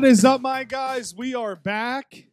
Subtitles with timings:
[0.00, 1.14] What is up, my guys?
[1.14, 2.24] We are back.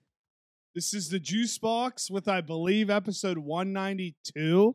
[0.74, 4.74] This is the Juice Box with, I believe, episode 192.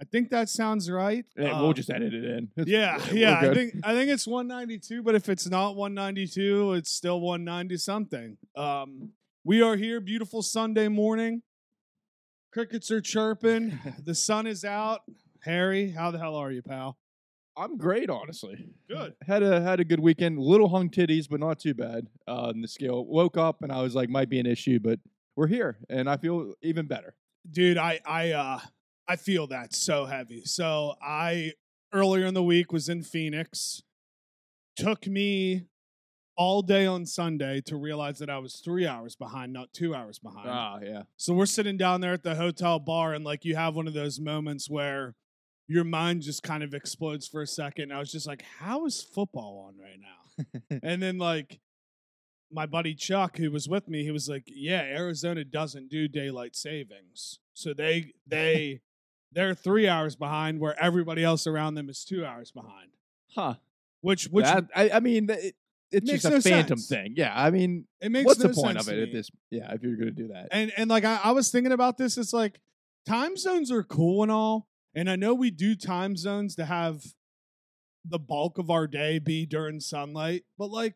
[0.00, 1.24] I think that sounds right.
[1.36, 2.50] Yeah, we'll Um, just edit it in.
[2.68, 3.40] Yeah, yeah.
[3.40, 8.36] I think I think it's 192, but if it's not 192, it's still 190 something.
[8.54, 9.10] Um,
[9.42, 11.42] we are here, beautiful Sunday morning.
[12.52, 13.76] Crickets are chirping.
[14.04, 15.00] the sun is out.
[15.42, 16.96] Harry, how the hell are you, pal?
[17.56, 18.66] I'm great, honestly.
[18.88, 19.14] Good.
[19.26, 20.38] Had a had a good weekend.
[20.38, 22.08] Little hung titties, but not too bad.
[22.26, 24.98] Uh, on the scale, woke up and I was like, might be an issue, but
[25.36, 27.14] we're here, and I feel even better.
[27.50, 28.58] dude i i uh
[29.06, 31.52] i feel that so heavy so i
[31.92, 33.82] earlier in the week was in phoenix
[34.76, 35.66] took me
[36.36, 40.18] all day on sunday to realize that i was three hours behind not two hours
[40.18, 41.02] behind Ah, yeah.
[41.18, 43.92] so we're sitting down there at the hotel bar and like you have one of
[43.94, 45.14] those moments where
[45.68, 49.02] your mind just kind of explodes for a second i was just like how is
[49.02, 51.60] football on right now and then like
[52.52, 56.54] my buddy Chuck, who was with me, he was like, "Yeah, Arizona doesn't do daylight
[56.54, 58.80] savings, so they they
[59.32, 62.90] they're three hours behind, where everybody else around them is two hours behind."
[63.34, 63.54] Huh.
[64.02, 65.56] Which which That- I, I mean, it,
[65.90, 66.88] it's Makes just no a phantom sense.
[66.88, 67.14] thing.
[67.16, 67.32] Yeah.
[67.34, 69.30] I mean, it makes what's no the point of it at this?
[69.50, 70.48] Yeah, if you're gonna do that.
[70.52, 72.60] And and like I, I was thinking about this, it's like
[73.06, 77.02] time zones are cool and all, and I know we do time zones to have
[78.04, 80.94] the bulk of our day be during sunlight, but like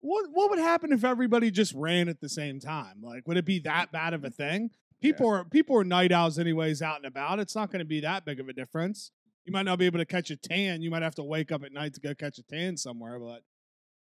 [0.00, 3.00] what what would happen if everybody just ran at the same time?
[3.02, 4.70] Like would it be that bad of a thing?
[5.00, 7.40] People are people are night owls anyways out and about.
[7.40, 9.10] It's not going to be that big of a difference.
[9.44, 10.80] You might not be able to catch a tan.
[10.80, 13.42] You might have to wake up at night to go catch a tan somewhere, but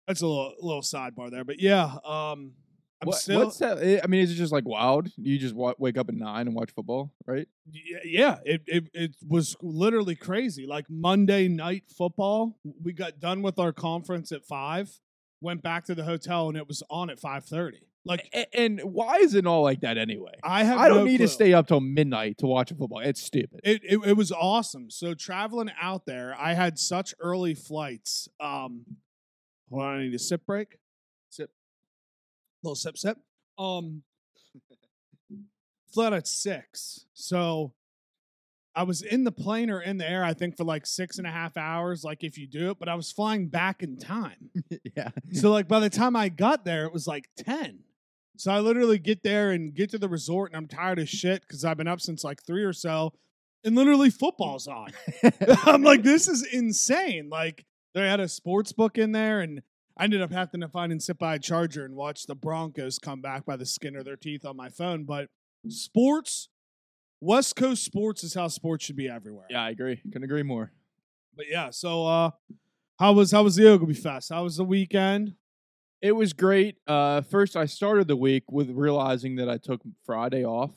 [0.08, 1.44] that's a little little sidebar there.
[1.44, 2.54] But yeah, um
[3.02, 3.78] I'm What- still what's that?
[3.80, 5.10] eh, I mean, is it just like wild?
[5.17, 7.48] You just wa- wake up at nine and watch football, right?
[8.06, 13.58] Yeah it, it it was literally crazy like monday night football we got done with
[13.60, 15.00] our conference at 5
[15.42, 19.17] went back to the hotel and it was on at 5.30 like A- and why
[19.17, 20.33] is it all like that anyway?
[20.44, 21.26] i have I don't no need clue.
[21.27, 23.00] to stay up till midnight to watch a football.
[23.00, 23.60] It's stupid.
[23.64, 28.86] it, it, it was awesome so traveling out there i had such early flights um
[29.70, 30.77] hold on i need a sip break.
[32.65, 33.17] Little sip sip.
[33.58, 34.03] Um
[35.98, 37.05] at six.
[37.14, 37.73] So
[38.77, 41.26] i was in the plane or in the air i think for like six and
[41.26, 44.49] a half hours like if you do it but i was flying back in time.
[44.98, 45.11] Yeah.
[45.31, 47.80] so like by the time i got there it was like 10
[48.36, 51.43] so i literally get there and get to the resort and i'm tired as shit
[51.43, 53.14] because i've been up since like three or so
[53.65, 54.92] and literally football's on.
[55.65, 57.30] I'm like, this is insane.
[57.30, 57.65] Like,
[57.95, 59.61] they had a sports book in there, and
[59.98, 63.00] I ended up having to find and sit by a charger and watch the Broncos
[63.00, 65.06] come back by the skin of their teeth on my phone.
[65.06, 65.30] But
[65.70, 66.50] sports,
[67.22, 69.45] West Coast sports is how sports should be everywhere.
[69.50, 70.02] Yeah, I agree.
[70.04, 70.72] Couldn't agree more.
[71.36, 72.32] But yeah, so uh
[73.00, 74.30] how was how was the Oglebay Fest?
[74.30, 75.36] How was the weekend?
[76.02, 76.77] It was great.
[76.86, 80.72] Uh, first, I started the week with realizing that I took Friday off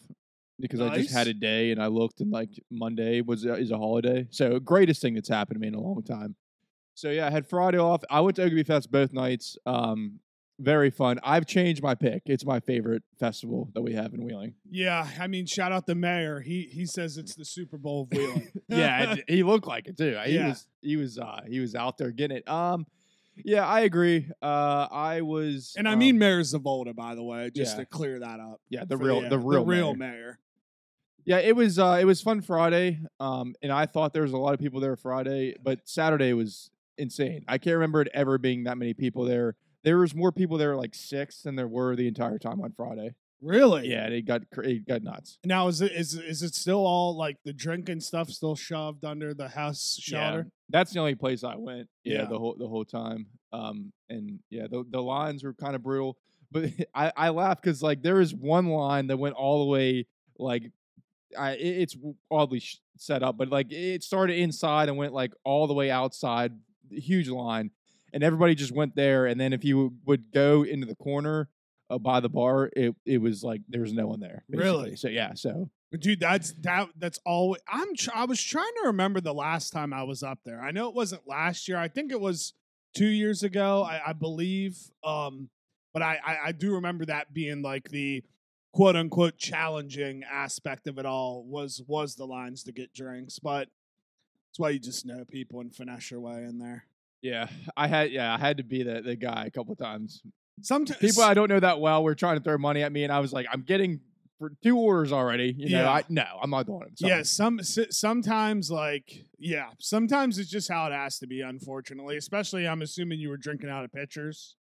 [0.59, 3.77] because I just had a day, and I looked and like Monday was is a
[3.77, 4.27] holiday.
[4.31, 6.35] So greatest thing that's happened to me in a long time.
[6.99, 8.03] So yeah, I had Friday off.
[8.11, 9.57] I went to Oglebay Fest both nights.
[9.67, 10.19] Um,
[10.59, 11.21] very fun.
[11.23, 12.23] I've changed my pick.
[12.27, 14.55] It's my favorite festival that we have in Wheeling.
[14.69, 16.41] Yeah, I mean, shout out the mayor.
[16.41, 18.49] He he says it's the Super Bowl of Wheeling.
[18.69, 20.19] yeah, and he looked like it too.
[20.25, 20.49] He Yeah.
[20.49, 22.49] was he was uh he was out there getting it.
[22.49, 22.85] Um,
[23.45, 24.29] yeah, I agree.
[24.43, 27.85] Uh, I was, and I um, mean Mayor Zavolta, by the way, just yeah.
[27.85, 28.61] to clear that up.
[28.71, 30.11] yeah, the real, uh, the real, real mayor.
[30.11, 30.39] mayor.
[31.25, 32.99] Yeah, it was uh it was fun Friday.
[33.21, 36.73] Um and I thought there was a lot of people there Friday, but Saturday was
[36.99, 37.45] insane.
[37.49, 39.57] I can't remember it ever being that many people there.
[39.85, 43.15] There was more people there like 6 than there were the entire time on Friday.
[43.41, 43.89] Really?
[43.89, 45.39] Yeah, it got it got nuts.
[45.45, 49.33] Now is it is is it still all like the drinking stuff still shoved under
[49.33, 51.89] the house Yeah, that's the only place I went.
[52.03, 52.25] Yeah, Yeah.
[52.25, 53.27] the whole the whole time.
[53.53, 56.19] Um and yeah, the the lines were kind of brutal,
[56.51, 56.65] but
[56.97, 60.07] I I laugh cuz like there is one line that went all the way
[60.37, 60.73] like
[61.39, 61.97] I it- it's
[62.33, 65.93] oddly sh- set up, but like it started inside and went like all the way
[65.93, 66.53] outside,
[66.91, 67.71] huge line,
[68.13, 69.27] and everybody just went there.
[69.27, 71.49] And then if you would go into the corner
[71.91, 74.45] uh, by the bar, it it was like there was no one there.
[74.49, 74.97] Really?
[74.97, 79.23] So yeah, so Dude, that's that that's always I'm tr- I was trying to remember
[79.23, 80.61] the last time I was up there.
[80.61, 81.79] I know it wasn't last year.
[81.79, 82.53] I think it was
[82.95, 84.77] two years ago, I, I believe.
[85.03, 85.49] Um,
[85.95, 88.23] but I, I I do remember that being like the
[88.75, 93.39] quote unquote challenging aspect of it all was was the lines to get drinks.
[93.39, 93.69] But
[94.49, 96.85] that's why you just know people and finesse your way in there.
[97.23, 100.23] yeah, I had yeah I had to be the the guy a couple times.
[100.63, 103.13] Sometimes People I don't know that well were trying to throw money at me, and
[103.13, 104.01] I was like, I'm getting
[104.41, 105.55] for two orders already.
[105.57, 105.91] You know, Yeah.
[105.91, 106.99] I no, I'm not doing it.
[106.99, 107.13] Sorry.
[107.13, 111.41] Yeah, some sometimes like yeah, sometimes it's just how it has to be.
[111.43, 114.57] Unfortunately, especially I'm assuming you were drinking out of pitchers.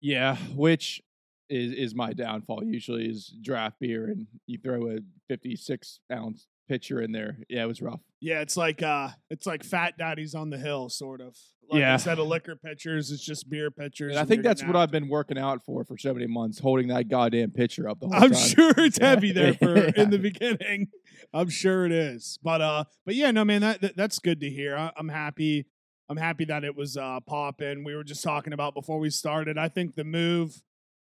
[0.00, 1.00] Yeah, which
[1.48, 2.64] is is my downfall.
[2.64, 4.98] Usually is draft beer, and you throw a
[5.28, 7.38] fifty six ounce pitcher in there.
[7.48, 8.00] Yeah, it was rough.
[8.20, 11.36] Yeah, it's like uh it's like fat daddies on the hill, sort of.
[11.70, 11.94] Like Yeah.
[11.94, 14.12] instead of liquor pitchers, it's just beer pitchers.
[14.12, 16.88] And I think that's what I've been working out for for so many months, holding
[16.88, 18.40] that goddamn pitcher up the whole I'm time.
[18.48, 19.90] sure it's heavy there for Yeah.
[19.96, 20.88] in the beginning.
[21.34, 22.38] I'm sure it is.
[22.42, 24.76] But uh but yeah, no man, that, that that's good to hear.
[24.76, 25.66] I, I'm happy.
[26.08, 27.82] I'm happy that it was uh popping.
[27.84, 29.58] We were just talking about before we started.
[29.58, 30.62] I think the move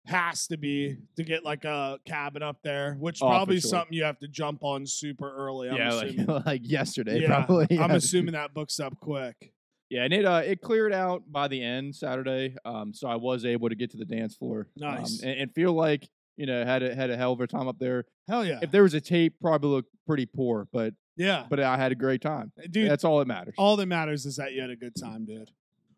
[0.06, 3.68] has to be to get like a cabin up there, which Oh, probably sure.
[3.70, 5.68] something you have to jump on super early.
[5.68, 6.26] I'm Yeah, assuming.
[6.26, 7.78] like, like yesterday, Yeah, probably.
[7.78, 9.52] I'm assuming that books up quick.
[9.90, 13.44] Yeah, and it uh it cleared out by the end Saturday, um, so I was
[13.44, 15.22] able to get to the dance floor, um, Nice.
[15.22, 17.78] and, and feel like you know had a had a hell of a time up
[17.78, 18.04] there.
[18.28, 18.58] Hell yeah.
[18.62, 21.46] If there was a tape, probably looked pretty poor, but yeah.
[21.48, 22.50] but I had a great time.
[22.68, 23.54] Dude, That's all that matters.
[23.58, 25.50] all that matters is that you had a good time, dude.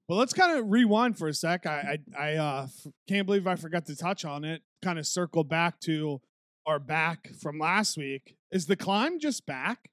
[0.09, 1.67] Well, let's kind of rewind for a sec.
[1.67, 4.63] I I, I uh, f- can't believe I forgot to touch on it.
[4.83, 6.21] Kind of circle back to
[6.67, 8.37] our back from last week.
[8.51, 9.91] Is the climb just back?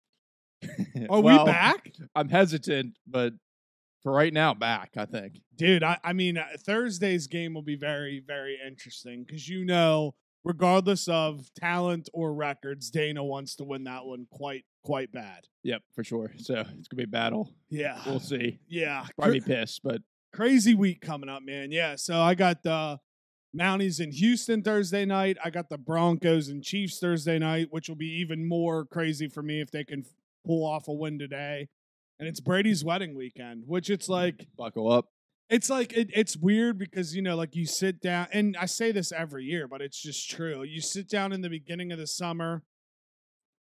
[1.10, 3.34] Are Well, we back, I'm hesitant, but
[4.04, 4.92] for right now, back.
[4.96, 5.42] I think.
[5.56, 5.84] dude?
[5.84, 10.16] I, I mean, uh, Thursday's game will be very very interesting because you know,
[10.46, 15.48] regardless of talent or records, Dana wants to win that one quite quite bad.
[15.64, 16.32] Yep, for sure.
[16.38, 17.52] So it's gonna be a battle.
[17.70, 18.60] Yeah, We'll see.
[18.70, 19.06] yeah.
[19.18, 20.02] Probably pissed, but
[20.32, 21.72] crazy week coming up, man.
[21.72, 23.00] Yeah, so I got the
[23.58, 25.38] Mounties in Houston Thursday night.
[25.44, 29.42] I got the Broncos and Chiefs Thursday night, which will be even more crazy for
[29.42, 30.08] me if they can f-
[30.46, 31.70] pull off a win today.
[32.20, 35.08] And it's Brady's wedding weekend, which it's mm, like buckle up.
[35.50, 38.92] It's like it, it's weird because you know like you sit down and I say
[38.92, 40.64] this every year, but it's just true.
[40.64, 42.64] You sit down in the beginning of the summer,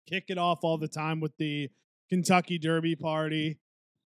[0.08, 1.70] kick it off all the time with the
[2.10, 3.60] Kentucky Derby party,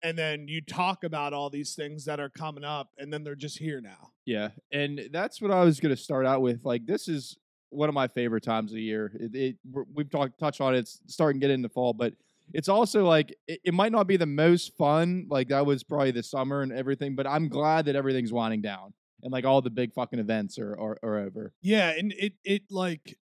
[0.03, 3.35] and then you talk about all these things that are coming up, and then they're
[3.35, 4.11] just here now.
[4.25, 6.65] Yeah, and that's what I was going to start out with.
[6.65, 7.37] Like, this is
[7.69, 9.11] one of my favorite times of the year.
[9.19, 9.55] It, it
[9.93, 10.79] we've talked touched on it.
[10.79, 12.13] It's starting to get into fall, but
[12.53, 15.27] it's also like it, it might not be the most fun.
[15.29, 18.93] Like that was probably the summer and everything, but I'm glad that everything's winding down
[19.23, 21.53] and like all the big fucking events are are, are over.
[21.61, 23.17] Yeah, and it it like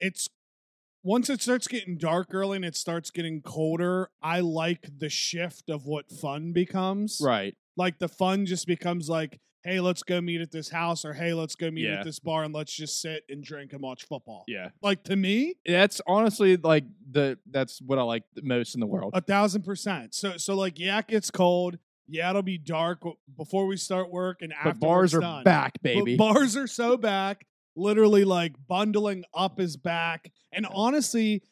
[0.00, 0.28] it's
[1.02, 5.68] once it starts getting dark early and it starts getting colder, I like the shift
[5.68, 7.20] of what fun becomes.
[7.22, 7.54] Right.
[7.76, 11.32] like the fun just becomes like hey let's go meet at this house or hey
[11.34, 12.00] let's go meet Yeah.
[12.00, 14.68] at this bar and let's just sit and drink and watch football Yeah.
[14.82, 18.86] like to me That's honestly like the that's what I like the most in the
[18.86, 19.12] world.
[19.14, 23.02] a thousand percent so so like yeah it gets cold yeah it'll be dark
[23.36, 25.44] before we start work and after But bars are done.
[25.44, 26.16] back, But baby.
[26.16, 27.46] bars are so back
[27.76, 31.42] literally like bundling up is back and honestly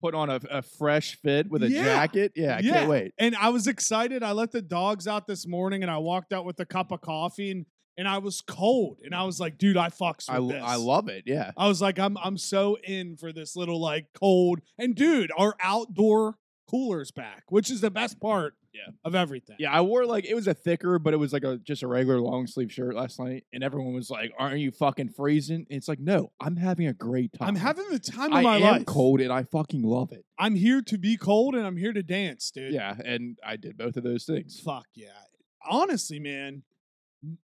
[0.00, 1.84] Put on a, a fresh fit with a Yeah.
[1.84, 2.32] jacket.
[2.34, 2.72] Yeah, I Yeah.
[2.72, 3.12] can't wait.
[3.18, 4.22] And I was excited.
[4.22, 7.00] I let the dogs out this morning and I walked out with a cup of
[7.02, 7.66] coffee and,
[7.98, 9.00] and I was cold.
[9.04, 10.62] And I was like, dude, I fucks with I, this.
[10.64, 11.24] I love it.
[11.26, 11.50] Yeah.
[11.56, 14.60] I was like, I'm I'm so in for this little like cold.
[14.78, 16.36] And dude, our outdoor
[16.70, 18.92] cooler's back, which is the best part Yeah.
[19.04, 19.56] of everything.
[19.58, 21.86] Yeah, I wore like it was a thicker, but it was like a just a
[21.88, 25.88] regular long sleeve shirt last night, and everyone was like, "Aren't you fucking freezing?" It's
[25.88, 27.48] like, no, I'm having a great time.
[27.48, 28.86] I'm having the time of I my am life.
[28.86, 30.24] cold, and I fucking love it.
[30.38, 32.72] I'm here to be cold and I'm here to dance, dude.
[32.72, 34.60] Yeah, and I did both of those things.
[34.60, 35.08] Fuck yeah.
[35.68, 36.62] Honestly, man,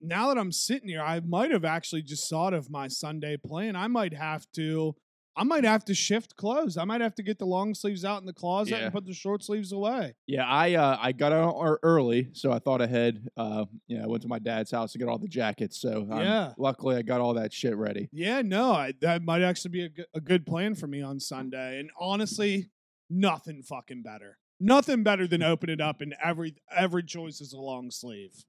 [0.02, 3.76] now that I'm sitting here, I might have actually just thought of my Sunday plan.
[3.76, 4.96] I might have to
[5.36, 6.76] I might have to shift clothes.
[6.78, 8.84] I might have to get the long sleeves out in the closet Yeah.
[8.86, 10.16] and put the short sleeves away.
[10.28, 13.28] Yeah, I uh, I got out early, so I thought ahead.
[13.38, 15.80] Uh, yeah, I went to my dad's house to get all the jackets.
[15.80, 16.54] So um, Yeah.
[16.58, 18.10] luckily I got all that shit ready.
[18.12, 21.80] Yeah, no, I, that might actually be a, a good plan for me on Sunday.
[21.80, 22.70] And honestly,
[23.10, 24.38] nothing fucking better.
[24.60, 28.44] Nothing better than open it up and every every choice is a long sleeve.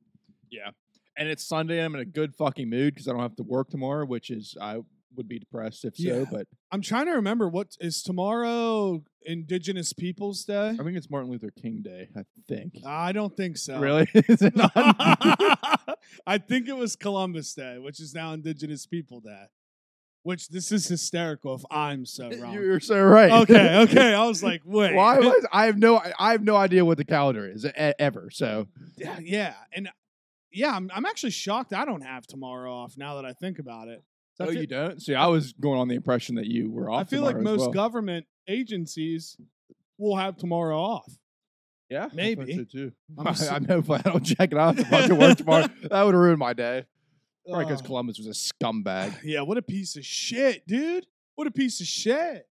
[0.50, 0.70] Yeah,
[1.16, 1.84] and it's Sunday.
[1.84, 4.56] I'm in a good fucking mood because I don't have to work tomorrow, which is
[4.60, 4.78] I
[5.16, 6.24] would be depressed if Yeah.
[6.24, 6.26] so.
[6.30, 10.70] But I'm trying to remember what is tomorrow Indigenous Peoples Day?
[10.70, 12.08] I think it's Martin Luther King Day.
[12.16, 12.74] I think.
[12.86, 13.78] I don't think so.
[13.80, 14.08] Really?
[14.14, 14.72] Is it not?
[16.26, 19.44] I think it was Columbus Day, which is now Indigenous People Day.
[20.22, 22.52] Which this is hysterical if I'm so wrong.
[22.52, 23.32] You're so right.
[23.42, 24.12] okay, okay.
[24.14, 24.94] I was like, wait.
[24.94, 28.28] Why was I have no I have no idea what the calendar is e- ever.
[28.30, 29.88] So yeah, yeah, and
[30.52, 33.88] yeah, I'm I'm actually shocked I don't have tomorrow off now that I think about
[33.88, 34.02] it.
[34.40, 35.02] I oh, feel, you don't.
[35.02, 37.02] See, I was going on the impression that you were off.
[37.02, 37.70] I feel like most well.
[37.70, 39.36] government agencies
[39.98, 41.12] will have tomorrow off.
[41.90, 42.56] yeah, I maybe.
[42.56, 42.92] so too.
[43.18, 44.78] I'm I, I'm hopeful I don't check it out.
[44.78, 46.84] If I have to work tomorrow, that would ruin my day.
[47.46, 47.82] Probably because.
[47.82, 49.14] Columbus was a scumbag.
[49.24, 51.06] Yeah, what a piece of shit, dude.
[51.34, 52.46] What a piece of shit.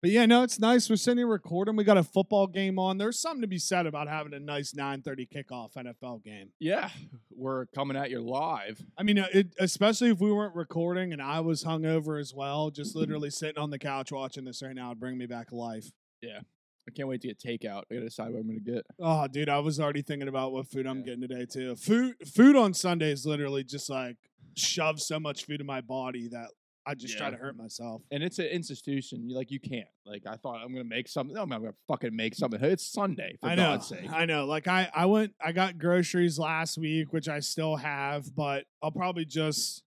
[0.00, 0.88] But yeah, no, it's nice.
[0.88, 1.74] We're sitting here recording.
[1.74, 2.98] We got a football game on.
[2.98, 6.50] There's something to be said about having a nice 9:30 kickoff NFL game.
[6.60, 6.90] Yeah,
[7.34, 8.80] we're coming at you live.
[8.96, 12.70] I mean, uh, it, especially if we weren't recording and I was hungover as well,
[12.70, 15.56] just literally sitting on the couch watching this right now would bring me back to
[15.56, 15.90] life.
[16.22, 16.40] Yeah.
[16.86, 17.82] I can't wait to get takeout.
[17.90, 18.86] I gotta decide what I'm gonna get.
[18.98, 21.04] Oh, dude, I was already thinking about what food I'm Yeah.
[21.06, 21.74] getting today too.
[21.76, 24.16] Food, food on Sundays literally just like
[24.54, 26.50] shove so much food in my body that
[26.88, 28.00] I just try to hurt myself.
[28.10, 29.28] And it's an institution.
[29.28, 29.88] You like you can't.
[30.06, 31.34] Like I thought I'm gonna make something.
[31.34, 32.58] No, I'm gonna fucking make something.
[32.64, 34.10] It's Sunday for I know, God's sake.
[34.10, 34.46] I know.
[34.46, 38.90] Like I, I went, I got groceries last week, which I still have, but I'll
[38.90, 39.82] probably just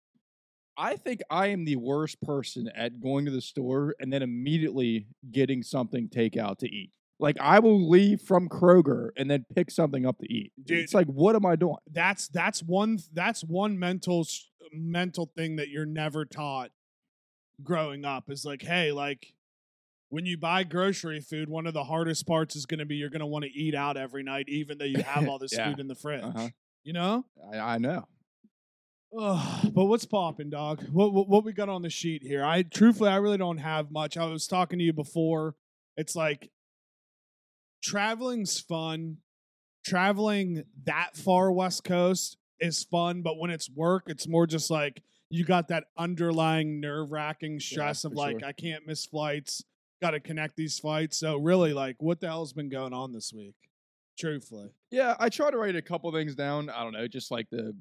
[0.78, 5.08] I think I am the worst person at going to the store and then immediately
[5.32, 6.92] getting something takeout to eat.
[7.20, 10.52] Like I will leave from Kroger and then pick something up to eat.
[10.64, 10.80] Dude.
[10.80, 11.78] it's like, what am I doing?
[11.92, 14.28] that's that's one that's one mental
[14.72, 16.70] mental thing that you're never taught
[17.64, 19.34] growing up is like hey like
[20.10, 23.10] when you buy grocery food one of the hardest parts is going to be you're
[23.10, 25.70] going to want to eat out every night even though you have all this Yeah.
[25.70, 26.50] food in the fridge Uh-huh.
[26.84, 28.06] you know I, I know.
[29.18, 32.64] Ugh, but what's popping dog what, what what we got on the sheet here i
[32.64, 35.56] truthfully i really don't have much i was talking to you before
[35.98, 36.50] it's like
[37.84, 39.18] traveling's fun
[39.86, 45.02] traveling that far west coast is fun but when it's work it's more just like
[45.32, 48.48] you got that underlying nerve-wracking stress of like sure.
[48.48, 49.64] i can't miss flights
[50.02, 53.32] got to connect these flights so really like what the hell's been going on this
[53.34, 53.56] week
[54.18, 56.70] truthfully Yeah, I try to write a couple things down.
[56.70, 57.74] I don't know, just like the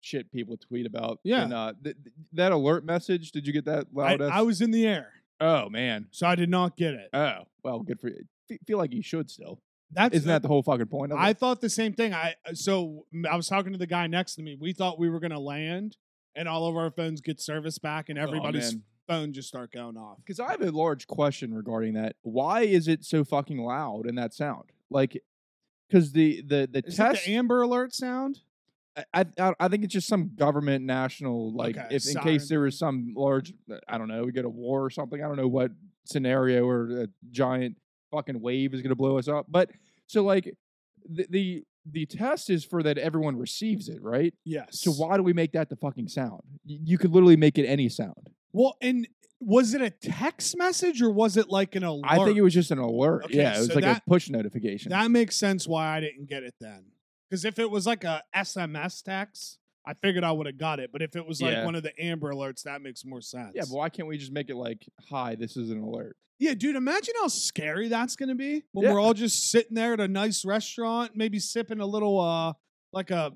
[0.00, 1.18] shit people tweet about.
[1.24, 1.42] Yeah.
[1.42, 3.32] And uh, th- th- that alert message.
[3.32, 4.22] Did you get that I, loud?
[4.22, 6.06] I was in the air oh man.
[6.10, 8.22] so i did not get it Oh well, good for you.
[8.48, 9.60] Fe- feel like you should still.
[9.92, 11.22] that's Isn't that the whole fucking point of it?
[11.22, 12.14] I thought the same thing.
[12.14, 14.56] I so I was talking to the guy next to me.
[14.58, 15.96] We thought we were going to land,
[16.38, 18.82] and all of our phones get service back, and everybody's Oh, man.
[19.08, 20.18] phone just start going off.
[20.18, 22.16] Because I have a large question regarding that.
[22.22, 24.70] Why is it so fucking loud in that sound?
[24.88, 25.22] Like,
[25.88, 27.22] because the the the Is test.
[27.22, 28.40] it the Amber Alert sound?
[29.14, 32.48] I, I I think it's just some government national like Okay, if in siren case
[32.48, 35.28] there was some large uh, I don't know we get a war or something I
[35.28, 35.70] don't know what
[36.04, 37.76] scenario or a giant
[38.10, 39.70] fucking wave is gonna blow us up but
[40.08, 40.52] so like
[41.08, 44.80] the the the test is for that everyone receives it right Yes.
[44.80, 47.66] so why do we make that the fucking sound Y- you could literally make it
[47.66, 49.06] any sound Well, and
[49.40, 52.04] was it a text message or was it like an alert?
[52.10, 54.10] I think it was just an alert Okay, yeah it was so like that- a
[54.10, 56.86] push notification that makes sense why I didn't get it then.
[57.30, 60.90] Because if it was like a SMS text, I figured I would have got it.
[60.92, 61.64] But if it was like Yeah.
[61.64, 63.52] one of the Amber Alerts, that makes more sense.
[63.54, 66.54] yeah but why can't we just make it like hi this is an alert Yeah,
[66.54, 68.92] dude, imagine how scary that's going to be when Yeah.
[68.92, 72.52] we're all just sitting there at a nice restaurant, maybe sipping a little uh
[72.92, 73.32] like a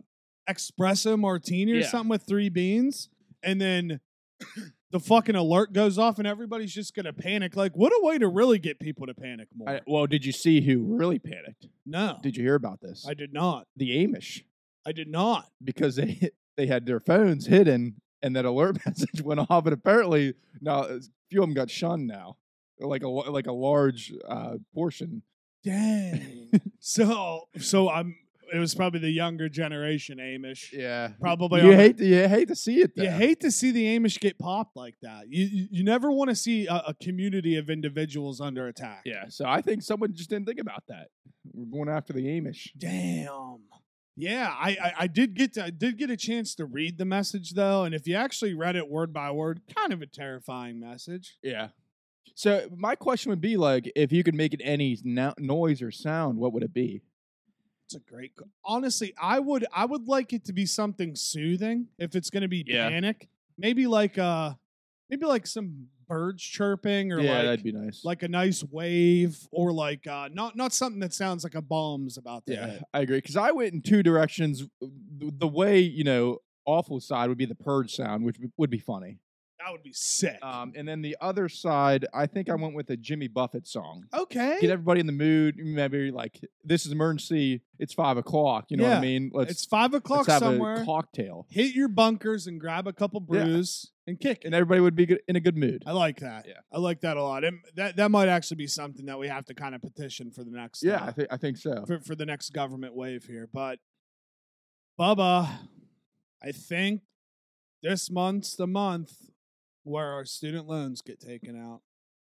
[0.48, 1.88] espresso martini or Yeah.
[1.88, 3.08] something with three beans
[3.42, 4.00] and then
[4.90, 7.56] the fucking alert goes off and everybody's just going to panic.
[7.56, 9.68] Like what a way to really get people to panic more.
[9.70, 12.18] I, well did you see who really panicked no.
[12.22, 13.66] did you hear about this I did not.
[13.76, 14.42] the Amish
[14.84, 15.48] I did not.
[15.62, 20.34] because they they had their phones hidden and that alert message went off and apparently
[20.60, 22.36] now a few of them got shunned now
[22.80, 25.22] like a like a large uh, portion
[25.64, 26.50] Dang.
[26.80, 28.16] so so I'm
[28.52, 30.72] it was probably the younger generation Amish.
[30.72, 33.04] yeah Probably you on hate to, you hate to see it though.
[33.04, 35.24] You hate to see the Amish get popped like that.
[35.28, 39.02] You you, you never want to see a, a community of individuals under attack.
[39.04, 41.08] yeah so I think someone just didn't think about that
[41.52, 43.60] we're going after the Amish Damn.
[44.16, 47.04] Yeah, I, I I did get to I did get a chance to read the
[47.04, 50.78] message though, and if you actually read it word by word, kind of a terrifying
[50.80, 51.36] message.
[51.42, 51.68] yeah
[52.34, 55.90] so my question would be like if you could make it any no- noise or
[55.90, 57.02] sound what would it be
[57.84, 58.32] It's a great.
[58.64, 61.88] Honestly, I would I would like it to be something soothing.
[61.98, 62.88] If it's going to be Yeah.
[62.88, 63.28] panic,
[63.58, 64.54] maybe like uh
[65.10, 69.36] maybe like some birds chirping or yeah like that'd be nice like a nice wave
[69.50, 72.80] or like uh not not something that sounds like a bomb's about to Yeah.
[72.92, 73.18] I agree.
[73.18, 74.64] Because I went in two directions.
[74.80, 79.18] The way you know, awful side would be the purge sound, which would be funny.
[79.64, 80.38] That would be sick.
[80.42, 84.06] Um, and then the other side, I think I went with a Jimmy Buffett song.
[84.12, 84.58] okay.
[84.60, 85.56] Get everybody in the mood.
[85.56, 87.62] Maybe like this is emergency.
[87.78, 88.66] It's five o'clock.
[88.70, 89.30] You know what Yeah, I mean?
[89.32, 90.82] Let's it's five o'clock let's have somewhere.
[90.82, 93.44] a cocktail, Hit your bunkers and grab a couple Yeah.
[93.44, 95.84] brews and kick and everybody would be good, in a good mood.
[95.86, 96.46] I like that.
[96.48, 96.54] Yeah.
[96.72, 97.44] I like that a lot.
[97.44, 100.42] And that that might actually be something that we have to kind of petition for
[100.42, 100.82] the next.
[100.82, 101.84] Yeah, uh, I think I think so.
[101.86, 103.48] for for the next government wave here.
[103.52, 103.78] But
[104.98, 105.48] Bubba,
[106.42, 107.02] I think
[107.82, 109.12] this month's the month
[109.84, 111.80] where our student loans get taken out.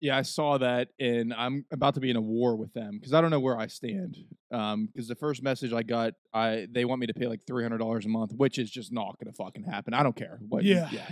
[0.02, 3.12] Yeah, I saw that, and I'm about to be in a war with them because
[3.12, 4.16] I don't know where I stand.
[4.50, 7.62] Um, because the first message I got, I they want me to pay like three
[7.62, 9.92] hundred dollars a month, which is just not going to fucking happen.
[9.92, 10.38] I don't care.
[10.48, 10.88] What, Yeah.
[10.90, 11.10] yeah.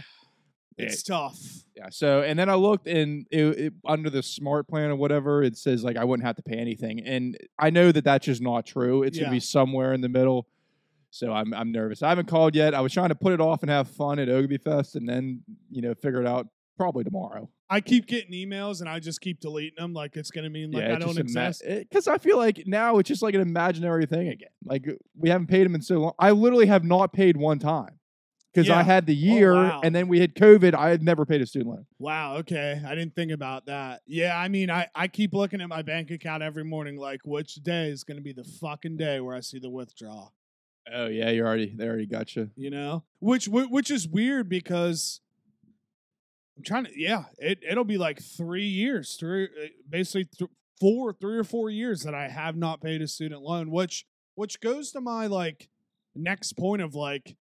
[0.80, 1.36] It's tough.
[1.76, 1.88] Yeah.
[1.90, 5.56] So, and then I looked and it, it, under the smart plan or whatever, it
[5.56, 7.00] says like I wouldn't have to pay anything.
[7.04, 9.02] And I know that that's just not true.
[9.02, 9.24] It's Yeah.
[9.24, 10.46] gonna be somewhere in the middle.
[11.10, 12.02] So I'm I'm nervous.
[12.02, 12.74] I haven't called yet.
[12.74, 15.42] I was trying to put it off and have fun at Oglebay Fest, and then
[15.70, 17.48] you know figure it out probably tomorrow.
[17.70, 20.84] I keep getting emails and I just keep deleting them like it's gonna mean like
[20.84, 21.62] yeah, I don't exist.
[21.64, 24.48] it- Cause I feel like now it's just like an imaginary thing again.
[24.64, 26.12] Like uh, we haven't paid him in so long.
[26.18, 27.98] I literally have not paid one time
[28.54, 28.78] because Yeah.
[28.78, 29.80] I had the oh, year wow.
[29.84, 30.72] and then we had COVID.
[30.74, 31.86] I had never paid a student loan.
[31.98, 32.80] Wow, okay.
[32.86, 34.00] I didn't think about that.
[34.06, 37.56] Yeah, I mean I, I keep looking at my bank account every morning like which
[37.56, 40.32] day is gonna be the fucking day where I see the withdrawal.
[40.92, 42.50] Oh yeah, you're already they already got you.
[42.56, 45.20] you know which which is weird because
[46.56, 51.12] i'm trying to yeah it, it'll be like three years three uh, basically th- four
[51.12, 54.92] three or four years that i have not paid a student loan which which goes
[54.92, 55.68] to my like
[56.14, 57.36] next point of like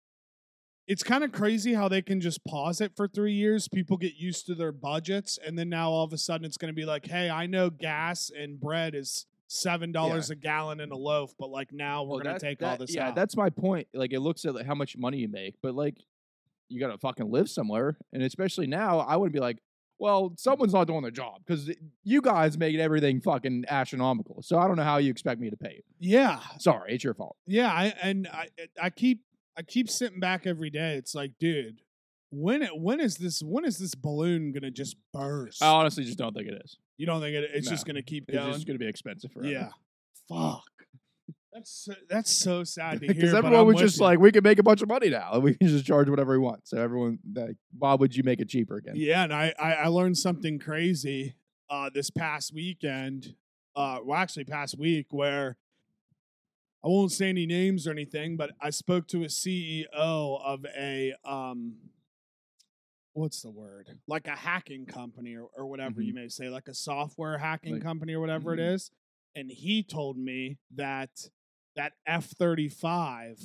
[0.87, 4.15] it's kind of crazy how they can just pause it for three years people get
[4.17, 6.87] used to their budgets and then now all of a sudden it's going to be
[6.87, 11.33] like hey i know gas and bread is seven dollars a gallon in a loaf
[11.39, 13.87] but like now we're going to that- take all this yeah, out that's my point.
[13.95, 15.95] Like it looks at like, how much money you make, but like
[16.69, 19.59] you got to fucking live somewhere, and especially now, I wouldn't be like,
[19.99, 21.71] well, someone's not doing their job because
[22.03, 24.43] you guys make everything fucking astronomical.
[24.43, 25.83] So I don't know how you expect me to pay you.
[26.01, 27.37] yeah Sorry, it's your fault.
[27.47, 28.49] Yeah, I and I
[28.81, 29.23] I keep
[29.57, 30.97] I keep sitting back every day.
[30.97, 31.81] It's like, dude,
[32.31, 35.63] when it when is this when is this balloon gonna just burst?
[35.63, 36.77] I honestly just don't think it is.
[36.97, 38.53] You don't think it, it's just gonna keep It's going?
[38.53, 39.49] just going to be expensive forever.
[39.51, 39.69] yeah.
[40.29, 40.63] Fuck.
[41.53, 43.15] That's so, that's so sad to hear.
[43.15, 44.05] Because but everyone I'm was with just you.
[44.05, 46.33] like, we can make a bunch of money now, and we can just charge whatever
[46.33, 46.69] we want.
[46.69, 48.93] So everyone, like, why would you make it cheaper again?
[48.97, 51.35] Yeah, and I, I I learned something crazy
[51.71, 53.35] uh this past weekend.
[53.75, 55.57] Uh well actually past week where
[56.85, 61.15] I won't say any names or anything, but I spoke to a CEO of a
[61.25, 61.77] um
[63.17, 63.89] what's the word?
[64.07, 67.83] Like a hacking company or, or whatever you may say, like a software hacking Like-
[67.83, 68.59] company or whatever Mhm.
[68.59, 68.91] it is.
[69.35, 71.11] And he told me that
[71.77, 73.39] that F thirty five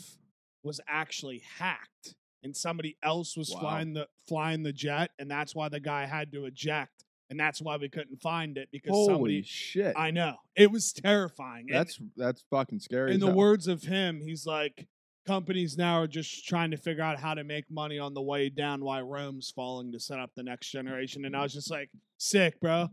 [0.64, 3.60] was actually hacked and somebody else was Wow.
[3.62, 7.62] flying the flying the jet and that's why the guy had to eject and that's
[7.62, 9.96] why we couldn't find it because Holy somebody shit!
[9.98, 10.38] I know.
[10.56, 11.68] It was terrifying.
[11.70, 13.14] And that's that's fucking scary.
[13.14, 13.36] in the hell.
[13.36, 14.88] words of him, he's like
[15.26, 18.50] companies now are just trying to figure out how to make money on the way
[18.50, 21.90] down why Rome's falling to set up the next generation and I was just like
[22.18, 22.90] sick, bro.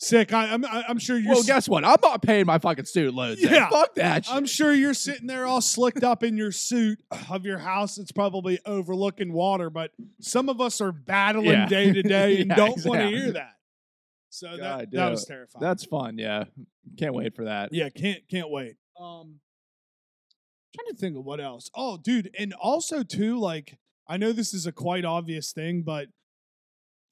[0.00, 0.32] Sick.
[0.32, 1.84] I, I'm I- I'm sure you're Well, guess what?
[1.84, 3.40] I'm not paying my fucking student loans.
[3.40, 3.52] then.
[3.54, 3.68] Yeah.
[3.70, 4.26] fuck that.
[4.26, 4.34] Shit.
[4.34, 6.98] I'm sure you're sitting there all slicked up in your suit
[7.30, 7.96] of your house.
[7.96, 11.66] It's probably overlooking water, but some of us are battling Yeah.
[11.66, 13.52] day to day and Yeah, don't want to hear that.
[14.30, 15.10] So that, God, that yeah.
[15.10, 15.60] was terrifying.
[15.64, 16.18] That's fun.
[16.18, 16.44] Yeah,
[16.98, 17.72] can't wait for that.
[17.72, 18.74] yeah, can't can't wait.
[19.00, 19.36] Um
[20.74, 21.70] trying to think of what else.
[21.74, 26.08] Oh, dude, and also too, like I know this is a quite obvious thing, but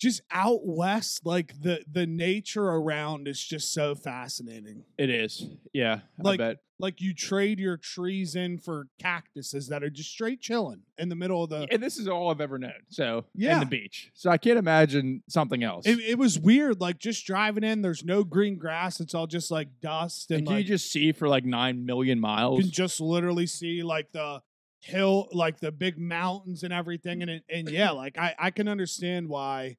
[0.02, 4.82] just out west, like the the nature around is just so fascinating.
[4.98, 5.46] It is.
[5.72, 6.56] Yeah, Like- I bet.
[6.80, 11.14] like you trade your trees in for cactuses that are just straight chilling in the
[11.14, 12.72] middle of the and this is all I've ever known.
[12.88, 13.52] So, Yeah.
[13.52, 14.10] and the beach.
[14.14, 15.86] So I can't imagine something else.
[15.86, 19.52] it, it was weird like just driving in there's no green grass it's all just
[19.52, 22.60] like dust and and can like, you just see for like nine million you miles?
[22.60, 24.42] can just literally see like the
[24.80, 29.28] hill like the big mountains and everything and and yeah like I, I can understand
[29.28, 29.76] why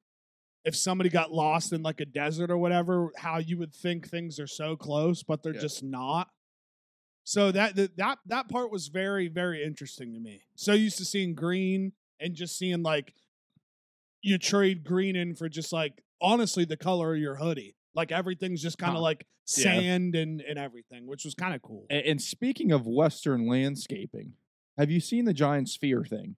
[0.65, 4.39] if somebody got lost in like a desert or whatever how you would think things
[4.39, 5.61] are so close but they're Yeah.
[5.61, 6.29] just not
[7.25, 11.35] so that that that part was very very interesting to me so used to seeing
[11.35, 13.13] green and just seeing like
[14.21, 18.61] you trade green in for just like honestly the color of your hoodie like everything's
[18.61, 19.01] just kind of Huh.
[19.01, 19.63] like Yeah.
[19.79, 24.33] sand and and everything which was kind of cool A- and, speaking of Western landscaping,
[24.77, 26.37] have you seen the giant sphere thing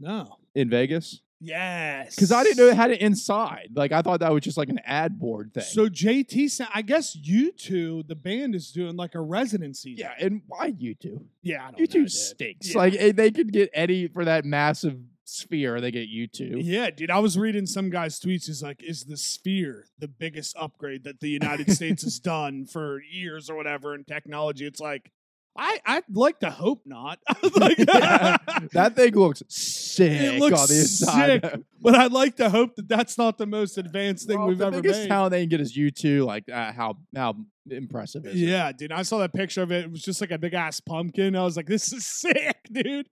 [0.00, 1.20] no in Vegas?
[1.40, 2.14] Yes.
[2.14, 3.70] Because I didn't know it had it inside.
[3.74, 5.64] Like I thought that was just like an ad board thing.
[5.64, 9.92] So JT I guess U2, the band is doing like a residency.
[9.96, 11.22] yeah, and why U2?
[11.42, 11.66] Yeah.
[11.66, 12.72] I don't You know, two stinks.
[12.72, 12.78] Yeah.
[12.78, 15.80] Like eh, they could get Eddie for that massive sphere.
[15.80, 16.60] They get U2.
[16.62, 17.10] Yeah, dude.
[17.10, 18.46] I was reading some guy's tweets.
[18.46, 23.00] He's like, "Is the Sphere the biggest upgrade that the United States has done for
[23.02, 25.10] years or whatever in technology?" It's like,
[25.58, 27.18] I I'd like to hope not.
[27.56, 28.36] like, Yeah,
[28.72, 31.42] that thing looks sick it looks on the inside.
[31.42, 34.58] sick, but I'd like to hope that that's not the most advanced thing Well, we've
[34.58, 35.08] the ever biggest made.
[35.08, 36.24] talent they can get is U2.
[36.26, 37.34] Like uh, how how
[37.70, 38.38] impressive is it?
[38.38, 38.92] Yeah, dude.
[38.92, 39.84] I saw that picture of it.
[39.84, 41.34] It was just like a big ass pumpkin.
[41.36, 43.08] I was like, "This is sick, dude."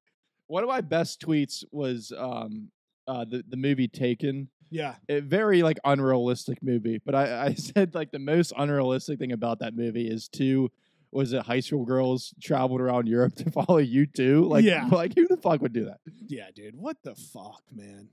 [0.46, 2.70] One of my best tweets was um
[3.08, 4.48] uh the the movie Taken.
[4.70, 4.96] Yeah.
[5.08, 7.00] a very like unrealistic movie.
[7.04, 10.70] But I, I said like the most unrealistic thing about that movie is two
[11.14, 14.48] was it high school girls traveled around Europe to follow U2?
[14.48, 14.88] Like Yeah.
[14.90, 15.98] like who the fuck would do that?
[16.26, 16.74] Yeah, dude.
[16.76, 18.08] What the fuck, man?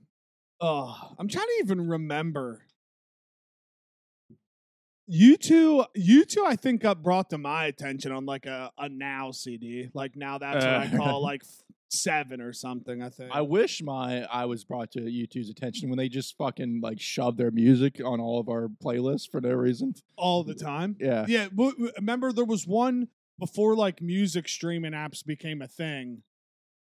[0.60, 2.62] Oh, I'm trying to even remember.
[5.10, 9.32] U2, you two, I think got brought to my attention on like a, a now
[9.32, 9.88] CD.
[9.92, 10.96] Like now that's what I Uh.
[10.96, 11.62] call like f-
[11.92, 13.02] seven or something.
[13.02, 13.30] I think.
[13.32, 17.38] I wish my I was brought to U2's attention when they just fucking like shoved
[17.38, 19.94] their music on all of our playlists for no reason.
[20.16, 20.96] all the time.
[21.00, 21.24] Yeah.
[21.28, 26.22] Yeah, w- remember there was one before like music streaming apps became a thing.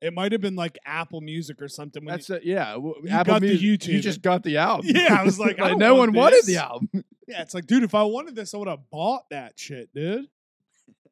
[0.01, 2.05] It might have been like Apple Music or something.
[2.05, 2.45] When That's it.
[2.45, 2.75] Yeah.
[2.75, 3.93] w- You Apple got the Music, U2.
[3.95, 4.87] You just got the album.
[4.95, 6.89] Yeah, I was like, I no want one wanted the album.
[7.27, 10.27] yeah, it's like, dude, if I wanted this, I would have bought that shit, dude.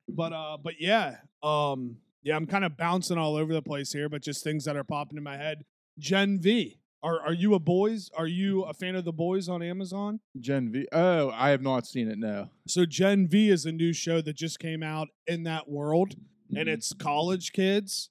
[0.09, 4.08] But uh, but yeah, um, yeah, I'm kind of bouncing all over the place here,
[4.08, 5.64] but just things that are popping in my head.
[5.96, 8.10] Gen V, are are you a boys?
[8.16, 10.18] Are you a fan of the boys on Amazon?
[10.40, 10.88] Gen V.
[10.90, 12.18] Oh, I have not seen it.
[12.18, 12.50] No.
[12.66, 16.16] So Gen V is a new show that just came out in that world.
[16.54, 16.74] and Mhm.
[16.74, 18.08] it's college kids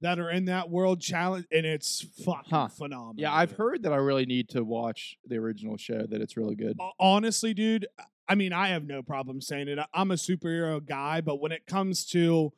[0.00, 2.66] that are in that world challenge, and it's fucking Huh.
[2.66, 3.14] phenomenal.
[3.16, 6.04] Yeah, I've heard that I really need to watch the original show.
[6.04, 6.76] That it's really good.
[6.98, 7.86] Honestly, dude,
[8.28, 9.78] I mean, I have no problem saying it.
[9.94, 12.52] I'm a superhero guy, but when it comes to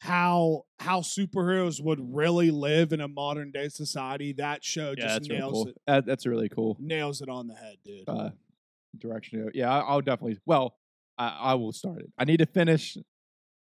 [0.00, 5.14] how how superheroes would really live in a modern day society, that show Yeah, just
[5.14, 5.68] that's really nails cool.
[5.68, 5.76] it.
[5.86, 6.76] That, that's really cool.
[6.78, 8.08] Nails it on the head, dude.
[8.08, 8.30] Uh,
[8.96, 9.50] direction.
[9.54, 10.38] Yeah, I'll definitely.
[10.46, 10.76] Well,
[11.18, 12.10] I, I will start it.
[12.16, 12.96] I need to finish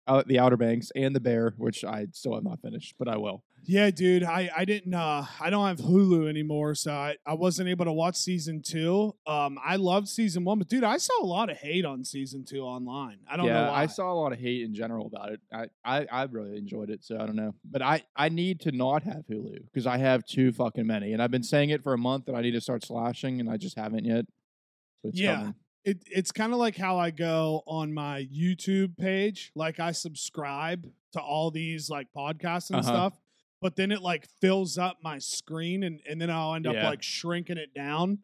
[0.07, 3.17] uh, the Outer Banks and the Bear, which I still have not finished, but I
[3.17, 3.43] will.
[3.65, 4.25] Yeah, dude.
[4.25, 7.93] I, I didn't uh I don't have Hulu anymore, so I, I wasn't able to
[7.93, 9.15] watch season two.
[9.25, 12.43] Um I loved season one, but dude, I saw a lot of hate on season
[12.43, 13.19] two online.
[13.25, 13.83] I don't yeah, know why.
[13.83, 15.39] I saw a lot of hate in general about it.
[15.53, 17.55] I, I, I really enjoyed it, so I don't know.
[17.63, 21.21] But I, I need to not have Hulu because I have too fucking many, and
[21.21, 23.55] I've been saying it for a month that I need to start slashing, and I
[23.55, 24.25] just haven't yet.
[25.03, 25.35] So it's Yeah.
[25.37, 25.55] coming.
[25.85, 29.51] It, it's kind of like how I go on my YouTube page.
[29.55, 32.89] Like I subscribe to all these like podcasts and Uh-huh.
[32.89, 33.19] stuff,
[33.61, 36.89] but then it like fills up my screen and, and then I'll end up Yeah.
[36.89, 38.19] like shrinking it down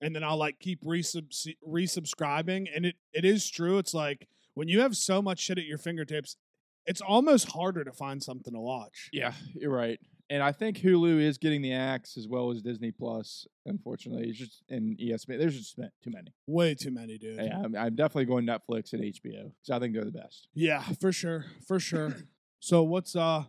[0.00, 2.68] and then I'll like keep resubs- resubscribing.
[2.74, 3.78] And it, it is true.
[3.78, 6.36] It's like when you have so much shit at your fingertips,
[6.86, 9.10] it's almost harder to find something to watch.
[9.12, 10.00] Yeah, you're right.
[10.30, 13.46] And I think Hulu is getting the axe as well as Disney Plus.
[13.64, 15.38] Unfortunately, it's just and E ESPN.
[15.38, 16.32] There's just too many.
[16.46, 17.40] Way too many, dude.
[17.40, 20.48] Yeah, I'm, I'm definitely going Netflix and HBO because I think they're the best.
[20.54, 21.46] Yeah, for sure.
[21.66, 22.14] For sure.
[22.60, 23.44] so what's uh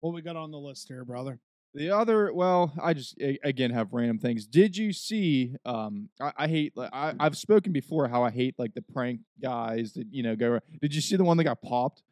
[0.00, 1.40] what we got on the list here, brother?
[1.72, 4.44] The other, well, I just a- again have random things.
[4.44, 5.54] Did you see?
[5.64, 6.76] Um, I, I hate.
[6.76, 10.34] Like, I, I've spoken before how I hate like the prank guys that you know
[10.34, 10.58] go.
[10.80, 12.02] Did you see the one that got popped?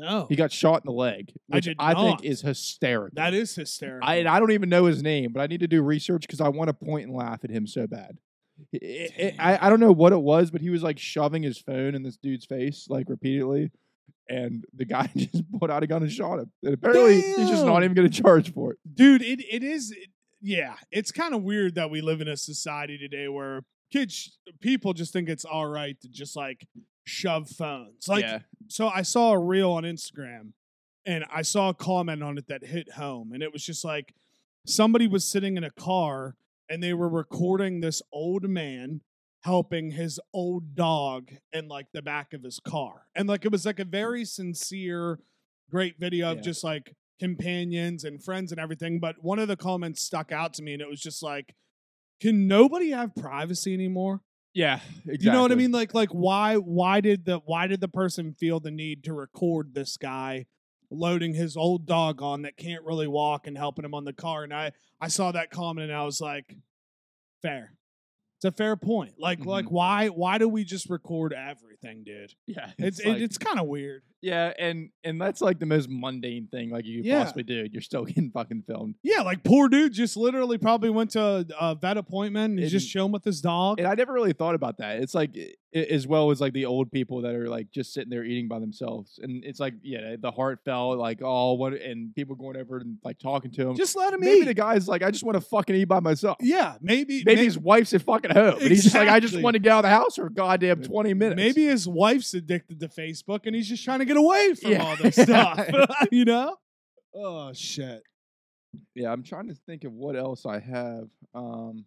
[0.00, 0.26] No.
[0.28, 3.14] He got shot in the leg, I which did I think is hysterical.
[3.16, 4.08] That is hysterical.
[4.08, 6.40] I and I don't even know his name, but I need to do research because
[6.40, 8.18] I want to point and laugh at him so bad.
[8.74, 11.42] I- I- I, I, I don't know what it was, but he was like shoving
[11.42, 13.70] his phone in this dude's face like repeatedly,
[14.28, 16.50] and the guy just pulled out a gun and shot him.
[16.62, 18.78] And apparently, he's just not even going to charge for it.
[18.94, 20.08] Dude, it, it is it-
[20.42, 23.60] yeah, it's kind of weird that we live in a society today where
[23.92, 26.66] kids people just think it's all right to just like
[27.04, 28.08] shove phones.
[28.08, 30.52] Like yeah, so I saw a reel on Instagram
[31.06, 34.14] and I saw a comment on it that hit home and it was just like
[34.66, 36.36] somebody was sitting in a car
[36.68, 39.00] and they were recording this old man
[39.42, 43.06] helping his old dog in like the back of his car.
[43.14, 45.18] And like it was like a very sincere
[45.70, 46.42] great video of Yeah.
[46.42, 50.62] just like companions and friends and everything, but one of the comments stuck out to
[50.62, 51.54] me and it was just like
[52.20, 54.20] can nobody have privacy anymore?
[54.52, 55.18] yeah, exactly.
[55.26, 55.70] You know what I mean?
[55.72, 59.74] Like like why why did the why did the person feel the need to record
[59.74, 60.46] this guy
[60.90, 64.42] loading his old dog on that can't really walk and helping him on the car?
[64.42, 66.56] And I I saw that comment and I was like,
[67.42, 67.74] fair.
[68.38, 69.14] It's a fair point.
[69.18, 69.70] Like like Mhm.
[69.72, 72.32] why why do we just record everything, dude?
[72.46, 74.02] Yeah, It's it's, it, it's kind of weird.
[74.22, 77.22] Yeah, and and that's like the most mundane thing like you could Yeah.
[77.22, 77.66] possibly do.
[77.72, 78.96] You're still getting fucking filmed.
[79.02, 82.84] Yeah, like poor dude just literally probably went to a, vet appointment and he's just
[82.86, 83.78] And- chilling with his dog.
[83.78, 85.00] And I never really thought about that.
[85.00, 87.94] It's like i- i- as well as like the old people that are like just
[87.94, 92.14] sitting there eating by themselves, and it's like yeah, the heartfelt like oh what, and
[92.14, 93.74] people going over and like talking to him.
[93.76, 94.44] just let him maybe eat.
[94.44, 96.36] the guy's like I just want to fucking eat by myself.
[96.40, 99.40] yeah, maybe Maybe may- his wife's at fucking home, and he's just like I just
[99.40, 101.36] want to get out of the house for goddamn twenty minutes.
[101.36, 104.84] Maybe his wife's addicted to Facebook and he's just trying to get away from Yeah.
[104.84, 105.60] all this stuff.
[106.12, 106.56] you know?
[107.14, 108.02] Oh shit.
[108.94, 111.08] yeah, I'm trying to think of what else I have.
[111.34, 111.84] Um,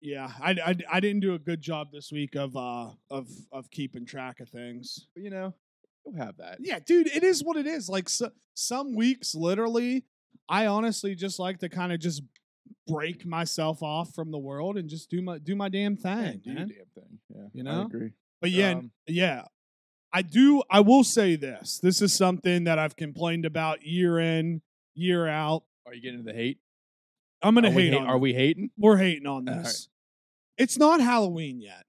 [0.00, 3.70] Yeah, I, I, I didn't do a good job this week of uh of of
[3.70, 5.08] keeping track of things.
[5.16, 5.54] you know,
[6.04, 6.58] you'll have that.
[6.60, 7.88] Yeah, dude, it is what it is.
[7.88, 10.04] Like so, some weeks, literally,
[10.48, 12.22] I honestly just like to kind of just
[12.86, 16.40] break myself off from the world and just do my do my damn Yeah, thing,
[16.44, 17.18] do your damn thing.
[17.34, 17.82] Yeah, You I know?
[17.86, 18.10] agree.
[18.40, 19.42] But yeah, Um, yeah.
[20.16, 21.78] I do I will say this.
[21.82, 24.62] This is something that I've complained about year in,
[24.94, 25.64] year out.
[25.84, 26.58] Are you getting into the hate?
[27.42, 28.06] I'm gonna Are hate hate- on.
[28.06, 28.70] Are we hating?
[28.78, 29.64] We're hating on All right.
[29.64, 29.88] this.
[30.56, 31.84] It's not Halloween yet.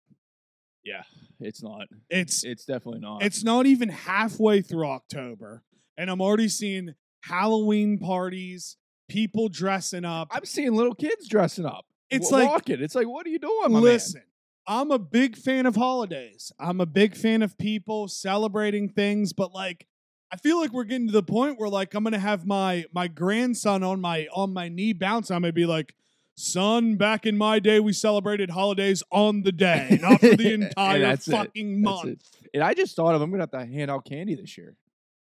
[0.84, 1.04] Yeah,
[1.40, 1.88] it's not.
[2.10, 3.24] It's It's definitely not.
[3.24, 5.63] it's not even halfway through October,
[5.98, 8.76] and I'm already seeing Halloween parties,
[9.08, 10.28] people dressing up.
[10.32, 11.86] I'm seeing little kids dressing up.
[12.10, 12.82] It's wa- like- walking.
[12.82, 13.72] It's like, what are you doing?
[13.72, 14.24] Listen,
[14.67, 16.51] I'm a big fan of holidays.
[16.60, 19.88] I'm a big fan of people celebrating things, but like
[20.32, 23.08] I feel like we're getting to the point where like I'm gonna have my my
[23.08, 25.32] grandson on my on my knee bounce.
[25.32, 25.95] I'm gonna be like,
[26.36, 31.15] son, back in my day we celebrated holidays on the day, not for the entire
[31.15, 32.23] fucking month.
[32.53, 34.75] And I just thought of I'm gonna have to hand out candy this year,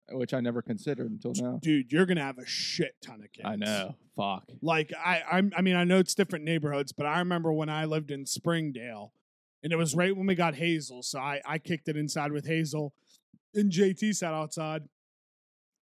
[0.09, 1.59] which I never considered until now.
[1.61, 3.47] Dude, you're gonna have a shit ton of kids.
[3.47, 3.95] I know.
[4.17, 4.49] Fuck.
[4.61, 7.85] Like I, I'm, I mean, I know it's different neighborhoods, but I remember when I
[7.85, 9.13] lived in Springdale,
[9.63, 12.45] and it was right when we got Hazel, so I, I kicked it inside with
[12.47, 12.93] Hazel,
[13.53, 14.83] and JT sat outside.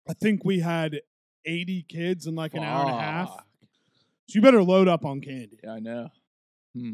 [0.10, 1.02] I think we had
[1.46, 3.30] 80 kids in like an hour and a half.
[4.28, 5.60] So you better load up on candy.
[5.64, 6.10] Yeah, I know.
[6.76, 6.94] Hmm.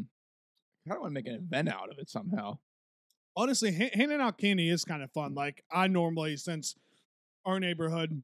[0.86, 2.58] I don't want to make an event out of it somehow.
[3.36, 5.34] Honestly, ha- handing out candy is kind of fun.
[5.34, 6.74] Like I normally, since
[7.44, 8.22] our neighborhood,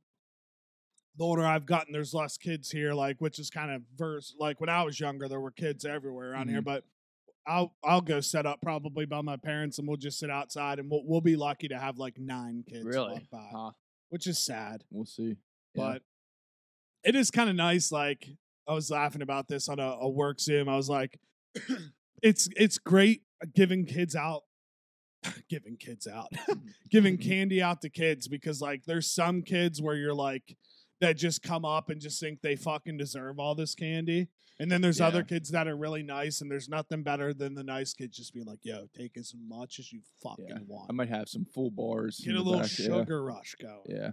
[1.16, 2.92] the older I've gotten, there's less kids here.
[2.92, 4.34] Like, which is kind of verse.
[4.38, 6.62] Like when I was younger, there were kids everywhere around here.
[6.62, 6.84] But
[7.46, 10.90] I'll I'll go set up probably by my parents, and we'll just sit outside, and
[10.90, 13.12] we'll we'll be lucky to have like nine kids Really?
[13.12, 13.70] walk by, Huh.
[14.08, 14.84] which is sad.
[14.90, 15.36] We'll see.
[15.74, 15.92] Yeah.
[15.92, 16.02] But
[17.04, 17.92] it is kind of nice.
[17.92, 18.26] Like
[18.66, 20.68] I was laughing about this on a, a work Zoom.
[20.68, 21.18] I was like,
[22.22, 23.22] it's it's great
[23.54, 24.42] giving kids out,
[25.50, 26.32] giving kids out,
[26.90, 27.28] giving mm-hmm.
[27.28, 30.56] candy out to kids because like there's some kids where you're like
[31.00, 34.28] that just come up and just think they fucking deserve all this candy.
[34.60, 37.64] And then there's other kids that are really nice, and there's nothing better than the
[37.64, 40.58] nice kids just being like, "Yo, take as much as you fucking Yeah.
[40.68, 40.86] want.
[40.88, 42.20] I might have some full bars.
[42.20, 42.86] Get a little back, yeah.
[42.86, 44.12] sugar rush going." Yeah.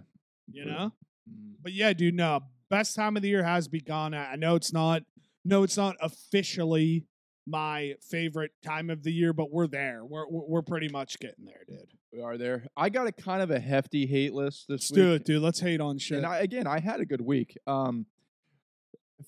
[0.50, 0.92] You know.
[1.30, 1.54] Mm.
[1.62, 2.40] But yeah, dude, no.
[2.68, 4.14] Best time of the year has begun.
[4.14, 5.04] I know it's not
[5.44, 7.06] no, it's not officially
[7.46, 10.04] my favorite time of the year, but we're there.
[10.04, 11.88] We're we're pretty much getting there, dude.
[12.12, 12.66] We are there.
[12.76, 14.96] I got a kind of a hefty hate list this Let's week.
[14.96, 15.42] do it, dude.
[15.42, 16.18] Let's hate on shit.
[16.18, 17.56] And I, again, I had a good week.
[17.66, 18.06] Um,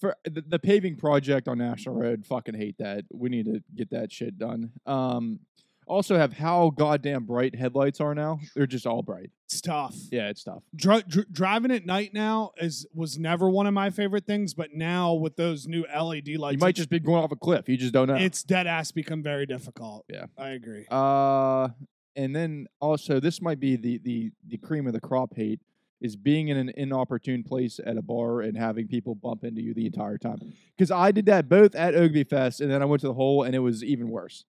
[0.01, 3.05] for the, the paving project on National Road, fucking hate that.
[3.13, 4.73] We need to get that shit done.
[4.87, 5.41] Um,
[5.87, 8.41] also have how goddamn bright headlights are now.
[8.55, 9.31] They're just all bright.
[9.47, 9.95] it's tough.
[10.11, 10.63] Yeah, it's tough.
[10.75, 14.73] Dri- dri- driving at night now is was never one of my favorite things, but
[14.75, 17.69] now with those new LED lights, you might just be going off a cliff.
[17.69, 18.15] You just don't know.
[18.17, 20.05] it's dead ass become very difficult.
[20.09, 20.27] Yeah.
[20.39, 20.87] I agree.
[20.91, 21.69] Uh,
[22.17, 25.61] and then also this might be the the the cream of the crop hate
[26.01, 29.73] is being in an inopportune place at a bar and having people bump into you
[29.73, 30.37] the entire time.
[30.77, 33.43] Because I did that both at Oglebay Fest and then I went to the hole
[33.43, 34.45] and it was even worse.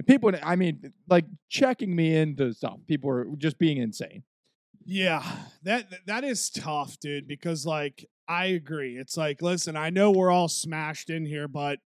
[0.00, 2.78] And people, I mean, like checking me into stuff.
[2.88, 4.22] People are just being insane.
[4.86, 5.22] Yeah,
[5.64, 7.28] that that is tough, dude.
[7.28, 8.96] Because like I agree.
[8.96, 11.80] It's like, listen, I know we're all smashed in here, but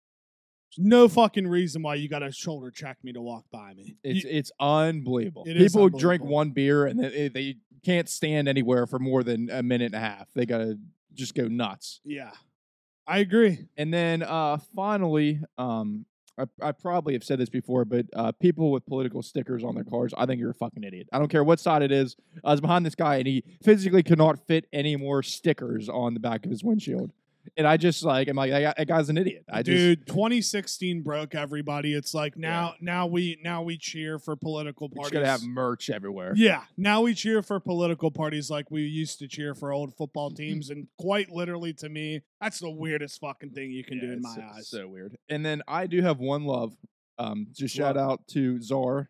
[0.78, 3.96] there's no fucking reason why you got to shoulder check me to walk by me.
[4.04, 5.46] You- It's it's unbelievable.
[5.48, 9.64] It people drink one beer and they, they can't stand anywhere for more than a
[9.64, 10.28] minute and a half.
[10.36, 10.78] They gotta
[11.16, 12.00] just go nuts.
[12.06, 12.30] yeah,
[13.08, 13.66] I agree.
[13.76, 16.06] And then uh, finally, um,
[16.38, 19.84] I, I probably have said this before, but uh, people with political stickers on their
[19.84, 21.08] cars, I think you're a fucking idiot.
[21.14, 22.16] I don't care what side it is.
[22.44, 26.14] I was behind this guy, and he physically could not fit any more stickers on
[26.14, 27.12] the back of his windshield.
[27.56, 29.46] And I just like, I'm like, that guy- guy's an idiot.
[29.48, 31.94] I just, Dude, 2016 broke everybody.
[31.94, 32.50] It's like Yeah.
[32.50, 35.12] now now we now we cheer for political parties.
[35.12, 36.34] just gotta have merch everywhere.
[36.36, 40.32] Yeah, now we cheer for political parties like we used to cheer for old football
[40.32, 44.22] teams, and quite literally to me, that's the weirdest fucking thing you can do in
[44.22, 44.68] my so, eyes.
[44.70, 45.16] So weird.
[45.30, 46.76] And then I do have one love.
[47.20, 49.10] Um, just shout out to Czar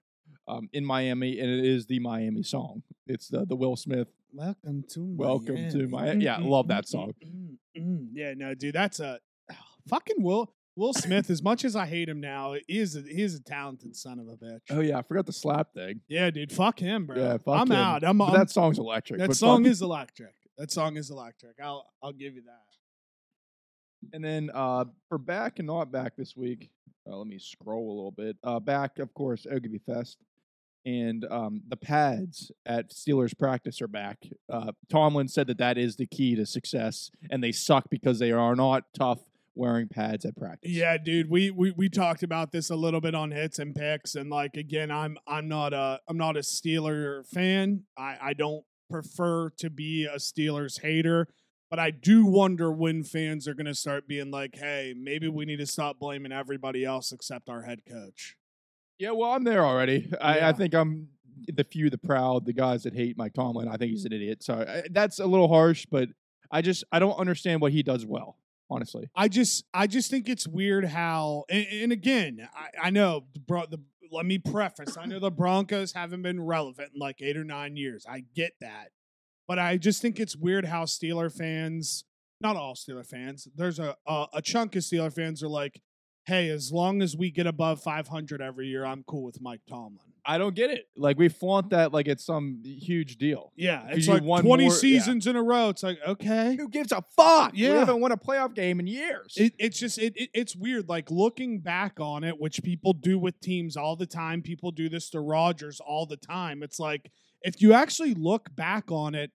[0.49, 2.83] um, in Miami, and it is the Miami song.
[3.07, 5.15] It's the the Will Smith Welcome to Miami.
[5.17, 6.25] Welcome to Miami.
[6.25, 7.13] Yeah, love that song.
[7.23, 8.07] mm, mm.
[8.13, 9.19] Yeah, no, dude, that's a
[9.87, 11.29] fucking Will Will Smith.
[11.29, 14.17] as much as I hate him now, he is a, he is a talented son
[14.19, 14.61] of a bitch.
[14.71, 16.01] Oh yeah, I forgot the slap thing.
[16.07, 17.15] Yeah, dude, fuck him, bro.
[17.15, 17.77] Yeah, fuck I'm him.
[17.77, 18.03] out.
[18.03, 19.19] I'm, I'm that song's electric.
[19.19, 20.33] that song is electric.
[20.57, 21.57] That song is electric.
[21.61, 24.13] I'll I'll give you that.
[24.13, 26.69] And then uh, for back and not back this week,
[27.09, 28.35] uh, let me scroll a little bit.
[28.43, 30.17] Uh, back, of course, Oglebay Fest.
[30.85, 34.17] And um, the pads at Steelers practice are back.
[34.51, 38.31] Uh, Tomlin said that that is the key to success, and they suck because they
[38.31, 39.19] are not tough
[39.55, 40.71] wearing pads at practice.
[40.71, 44.15] Yeah, dude, we, we we talked about this a little bit on hits and picks,
[44.15, 47.83] and like again, I'm I'm not a I'm not a Steeler fan.
[47.97, 51.27] I I don't prefer to be a Steelers hater,
[51.69, 55.45] but I do wonder when fans are going to start being like, hey, maybe we
[55.45, 58.35] need to stop blaming everybody else except our head coach.
[58.99, 60.11] Yeah, well, I'm there already.
[60.21, 60.49] I, Yeah.
[60.49, 61.09] I think I'm
[61.47, 63.67] the few, the proud, the guys that hate Mike Tomlin.
[63.67, 64.13] I think he's mm-hmm.
[64.13, 64.43] an idiot.
[64.43, 66.09] So I, that's a little harsh, but
[66.51, 68.37] I just I don't understand what he does well
[68.69, 69.09] honestly.
[69.15, 73.39] I just I just think it's weird how and, and again I, I know the,
[73.39, 73.79] bro, the
[74.11, 77.75] let me preface I know the Broncos haven't been relevant in like eight or nine
[77.75, 78.89] years I get that
[79.47, 82.03] but I just think it's weird how Steeler fans
[82.41, 85.81] not all Steeler fans there's a a, a chunk of Steeler fans are like
[86.25, 89.99] hey as long as we get above 500 every year I'm cool with Mike Tomlin
[90.25, 90.87] I don't get it.
[90.95, 93.51] Like we flaunt that like it's some huge deal.
[93.57, 94.69] Yeah, it's like 20 more- yeah.
[94.69, 97.51] seasons in a row it's like okay Who gives a fuck?
[97.53, 97.79] Yeah, We Yeah.
[97.79, 99.33] haven't won a playoff game in years.
[99.35, 100.87] It, it's just it, it it's weird.
[100.87, 104.41] Like looking back on it, which people do with teams all the time.
[104.41, 106.63] People do this to Rodgers all the time.
[106.63, 109.31] It's like if you actually look back on it,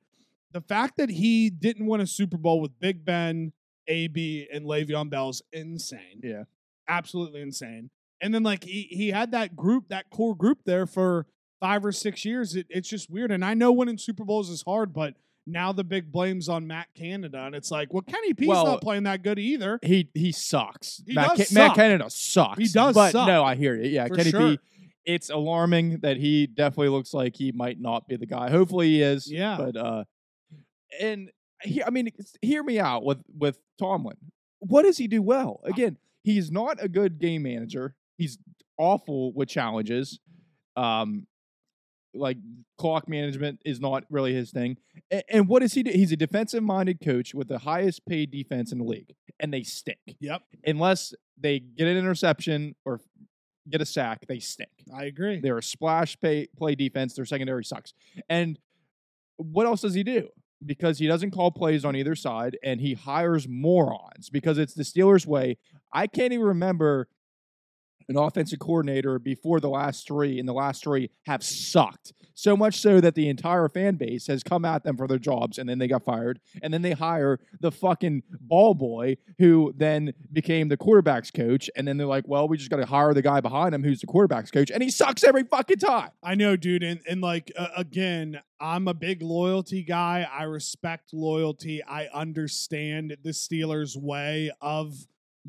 [0.52, 3.52] the fact that he didn't win a Super Bowl with Big Ben,
[3.88, 6.20] AB, and Le'Veon Bell is insane.
[6.22, 6.44] yeah.
[6.88, 7.90] Absolutely insane.
[8.20, 11.26] And then like he he had that group, that core group there for
[11.60, 12.56] five or six years.
[12.56, 13.30] It, it's just weird.
[13.30, 15.14] And I know winning Super Bowls is hard, but
[15.46, 18.82] now the big blame's on Matt Canada, and it's like, well, Kenny P's Well, not
[18.82, 19.78] playing that good either.
[19.82, 21.02] He he sucks.
[21.06, 21.74] He Matt, Ca- Matt.
[21.76, 22.58] Canada sucks.
[22.58, 23.26] He does But suck.
[23.26, 23.88] no, I hear you.
[23.88, 24.40] Yeah, For Kenny sure.
[24.56, 24.58] P.
[25.06, 28.50] It's alarming that he definitely looks like he might not be the guy.
[28.50, 29.30] Hopefully he is.
[29.30, 29.56] Yeah.
[29.58, 30.04] But uh,
[31.00, 31.30] and
[31.62, 32.10] he, I mean,
[32.42, 34.16] hear me out with with Tomlin.
[34.58, 35.60] What does he do well?
[35.64, 35.96] Again,
[36.28, 37.94] he's not a good game manager.
[38.18, 38.38] He's
[38.76, 40.20] awful with challenges.
[40.76, 41.26] Um,
[42.14, 42.36] like
[42.76, 44.76] clock management is not really his thing.
[45.10, 45.90] And, and what does he do?
[45.90, 49.62] He's a defensive minded coach with the highest paid defense in the league, and they
[49.62, 53.00] stink Yep, unless they get an interception or
[53.70, 54.70] get a sack, they stink.
[54.94, 55.40] I agree.
[55.40, 57.14] They're a splash pay, play defense.
[57.14, 57.94] Their secondary sucks.
[58.28, 58.58] And
[59.36, 60.28] what else does he do?
[60.64, 64.82] Because he doesn't call plays on either side and he hires morons because it's the
[64.82, 65.56] Steelers' way.
[65.92, 67.08] I can't even remember
[68.08, 72.12] an offensive coordinator before the last three, and the last three have sucked.
[72.34, 75.58] So much so that the entire fan base has come at them for their jobs,
[75.58, 76.38] and then they got fired.
[76.62, 81.68] And then they hire the fucking ball boy who then became the quarterback's coach.
[81.74, 84.00] And then they're like, well, we just got to hire the guy behind him who's
[84.00, 86.10] the quarterback's coach, and he sucks every fucking time.
[86.22, 90.28] I know, dude, and and like uh, again, I'm a big loyalty guy.
[90.32, 91.82] I respect loyalty.
[91.82, 94.94] I understand the Steelers' way of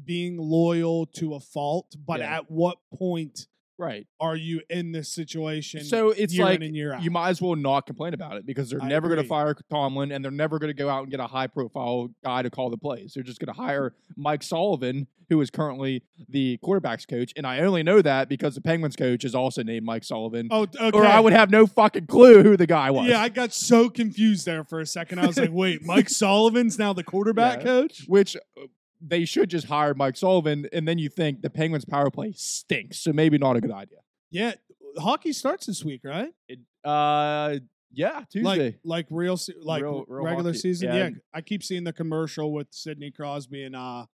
[0.06, 2.38] being loyal to a fault, but Yeah.
[2.38, 4.08] at what point Right.
[4.20, 5.86] are you in this situation?
[5.86, 7.02] So it's like in and year out.
[7.04, 9.56] you might as well not complain about it because they're I never going to fire
[9.70, 12.50] Tomlin and they're never going to go out and get a high profile guy to
[12.50, 13.14] call the plays.
[13.14, 17.32] They're just going to hire Mike Sullivan, who is currently the quarterback's coach.
[17.38, 20.50] And I only know that because the Penguins coach is also named Mike Sullivan.
[20.52, 20.92] oh, okay.
[20.92, 23.08] Or I would have no fucking clue who the guy was.
[23.08, 25.20] Yeah, I got so confused there for a second.
[25.20, 27.64] I was like, wait, Mike Sullivan's now the quarterback Yeah.
[27.64, 28.04] coach?
[28.08, 28.64] Which uh,
[29.02, 30.68] they should just hire Mike Sullivan.
[30.74, 33.00] And then you think the Penguins power play stinks.
[33.00, 34.00] So maybe not a good idea.
[34.32, 34.54] Yeah,
[34.98, 36.30] hockey starts this week, right?
[36.48, 37.56] It, uh,
[37.92, 38.44] yeah, Tuesday.
[38.44, 40.60] Like like real se- like Real- real regular hockey.
[40.60, 40.90] season.
[40.90, 40.96] Yeah.
[40.96, 41.10] Yeah.
[41.34, 44.06] I keep seeing the commercial with Sidney Crosby and uh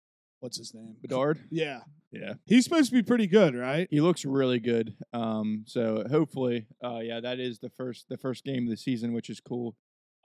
[0.41, 0.95] what's his name?
[1.03, 1.41] Bedard.
[1.51, 1.81] Yeah.
[2.13, 2.35] Yeah.
[2.47, 3.89] He's supposed to be pretty good, right?
[3.91, 4.95] He looks really good.
[5.13, 9.13] Um, so hopefully, uh, yeah, that is the first the first game of the season,
[9.13, 9.75] which is cool.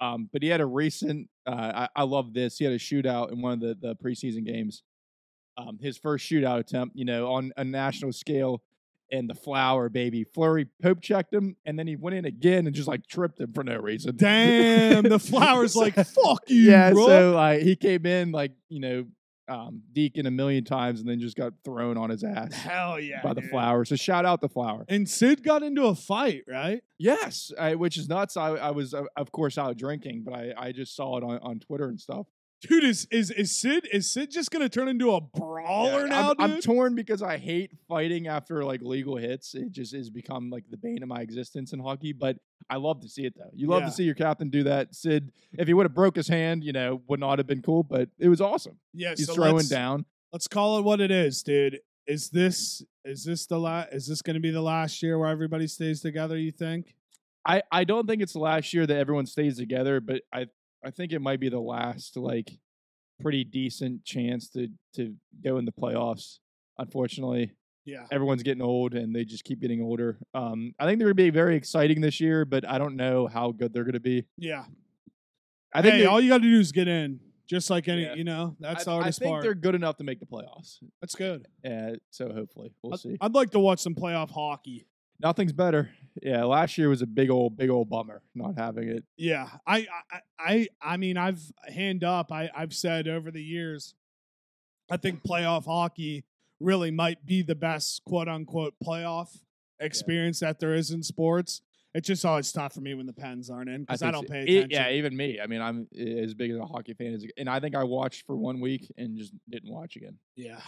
[0.02, 1.30] Um, but he had a recent.
[1.46, 2.58] Uh, I, I love this.
[2.58, 4.84] He had a shootout in one of the the preseason games.
[5.58, 8.62] Um, his first shootout attempt, you know, on a national scale,
[9.12, 12.76] and the flower baby Fleury poke checked him, and then he went in again and
[12.76, 14.16] just like tripped him for no reason.
[14.18, 16.92] Damn, the flowers like fuck you, yeah.
[16.92, 17.08] bro.
[17.08, 19.06] So like he came in like you know,
[19.50, 23.22] um, deacon a million times, and then just got thrown on his ass Hell yeah.
[23.22, 23.50] by the dude.
[23.50, 23.86] flower.
[23.86, 24.86] So shout out the flower.
[24.88, 26.82] And Sid got into a fight, right?
[26.98, 28.38] Yes, I, which is nuts.
[28.38, 31.40] I, I was, uh, of course, out drinking, but I, I just saw it on,
[31.40, 32.28] on Twitter and stuff.
[32.62, 36.30] Dude, is is is Sid is Sid just gonna turn into a brawler Yeah, now,
[36.38, 36.56] I'm, dude?
[36.58, 39.56] I'm torn because I hate fighting after like legal hits.
[39.56, 42.12] It just has become like the bane of my existence in hockey.
[42.12, 42.38] But
[42.70, 43.50] I love to see it though.
[43.54, 43.88] You love Yeah.
[43.88, 44.94] to see your captain do that.
[44.94, 47.84] Sid, if he would have broke his hand, you know, would not have been cool.
[47.84, 48.78] But it was awesome.
[48.94, 50.06] yeah, He's so throwing let's, down.
[50.34, 51.80] Let's call it what it is, dude.
[52.08, 55.68] Is this is this the la- is this gonna be the last year where everybody
[55.68, 56.94] stays together, you think?
[57.46, 60.48] I, I don't think it's the last year that everyone stays together, but I
[60.84, 62.52] I think it might be the last like
[63.22, 65.14] pretty decent chance to to
[65.44, 66.40] go in the playoffs.
[66.78, 67.52] Unfortunately,
[67.86, 68.06] Yeah.
[68.12, 70.18] everyone's getting old and they just keep getting older.
[70.34, 73.28] Um, I think they're going to be very exciting this year, but I don't know
[73.28, 74.26] how good they're going to be.
[74.38, 74.66] Yeah.
[75.74, 77.20] I think hey, they- all you got to do is get in,
[77.50, 78.14] just like any, Yeah.
[78.16, 78.56] you know.
[78.62, 79.44] That's I, the I hardest think part.
[79.44, 80.78] they're good enough to make the playoffs.
[81.02, 81.46] That's good.
[81.70, 83.18] Uh, so hopefully we'll I'd, see.
[83.20, 84.86] I'd like to watch some playoff hockey.
[85.22, 85.90] Nothing's better.
[86.22, 89.04] Yeah, last year was a big old, big old bummer not having it.
[89.18, 92.32] Yeah, I, I, I, I mean, I've hand up.
[92.32, 93.94] I, I've said over the years,
[94.92, 96.26] I think playoff hockey
[96.60, 99.38] really might be the best quote unquote playoff
[99.80, 101.62] experience that there is in sports.
[101.94, 104.30] It's just always tough for me when the Pens aren't in because I, think don't
[104.30, 104.70] pay attention.
[104.70, 105.40] yeah, even me.
[105.42, 108.26] I mean, I'm as big as a hockey fan as, and I think I watched
[108.28, 110.18] for one week and just didn't watch again.
[110.36, 110.60] Yeah.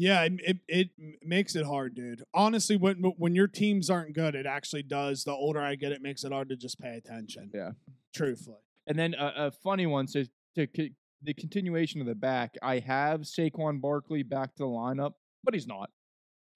[0.00, 0.88] Yeah, it, it it
[1.22, 2.22] makes it hard, dude.
[2.32, 5.24] Honestly, when when your teams aren't good, it actually does.
[5.24, 7.50] The older I get, it makes it hard to just pay attention.
[7.52, 7.72] Yeah.
[8.14, 8.56] truthfully.
[8.86, 10.06] And then a, a funny one.
[10.08, 10.22] So
[10.54, 15.12] to co- the continuation of the back, I have Saquon Barkley back to the lineup,
[15.44, 15.90] but he's not.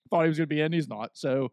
[0.09, 1.11] Thought he was going to be in, he's not.
[1.13, 1.53] So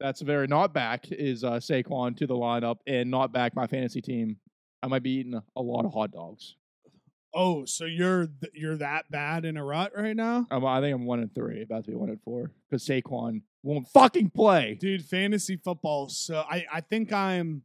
[0.00, 4.00] that's very not back is uh, Saquon to the lineup and not back my fantasy
[4.02, 4.38] team.
[4.82, 6.56] I might be eating a lot of hot dogs.
[7.34, 10.94] Oh, so you're th- you're that bad in a rut right now, Um, I think
[10.94, 14.76] I'm one and three, about to be one and four, because Saquon won't fucking play.
[14.80, 15.04] dude?
[15.04, 16.08] Fantasy football.
[16.08, 17.62] So I I think I'm,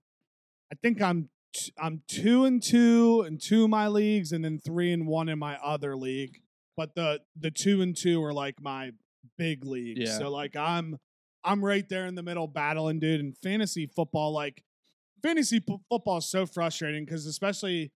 [0.72, 4.60] I think I'm t- I'm two and two in two of my leagues, and then
[4.60, 6.42] three and one in my other league.
[6.78, 8.92] But the the two and two are like my
[9.38, 10.00] big leagues.
[10.10, 10.18] Yeah.
[10.18, 10.98] So like I'm
[11.44, 13.20] I'm right there in the middle battling, dude.
[13.20, 14.64] And fantasy football, like
[15.24, 17.92] fantasy p- football is so frustrating because especially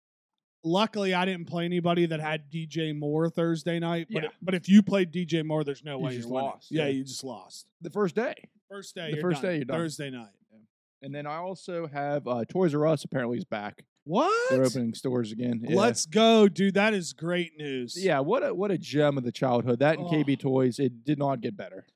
[0.64, 4.08] luckily I didn't play anybody that had DJ Moore Thursday night.
[4.10, 4.28] But Yeah.
[4.42, 6.88] but if you played DJ Moore, there's no You way you're lost, Yeah, yeah.
[6.90, 7.66] you just lost.
[7.80, 8.34] The first day.
[8.70, 9.50] First day, The first done.
[9.50, 9.78] day, you're done.
[9.78, 10.28] Thursday night.
[11.00, 13.84] And then I also have uh, Toys R Us apparently is back.
[14.04, 14.32] What?
[14.50, 15.60] They're opening stores again.
[15.62, 15.76] Yeah.
[15.76, 16.74] Let's go, dude.
[16.74, 17.94] That is great news.
[17.96, 19.78] Yeah, what a what a gem of the childhood.
[19.78, 20.10] That and Oh.
[20.10, 21.86] KB Toys, it did not get better.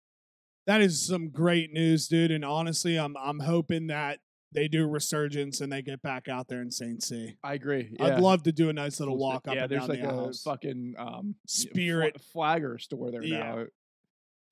[0.67, 2.31] that is some great news, dude.
[2.31, 4.21] And honestly, I'm I'm hoping that
[4.53, 7.03] they do resurgence and they get back out there in St.
[7.03, 7.35] C.
[7.43, 7.95] I agree.
[7.99, 8.07] Yeah.
[8.07, 10.09] I'd love to do a nice little walk up Yeah, and there's down like the
[10.09, 10.43] a aisles.
[10.43, 12.21] fucking um, Spirit.
[12.21, 13.39] fl- flagger store there Yeah.
[13.39, 13.65] now.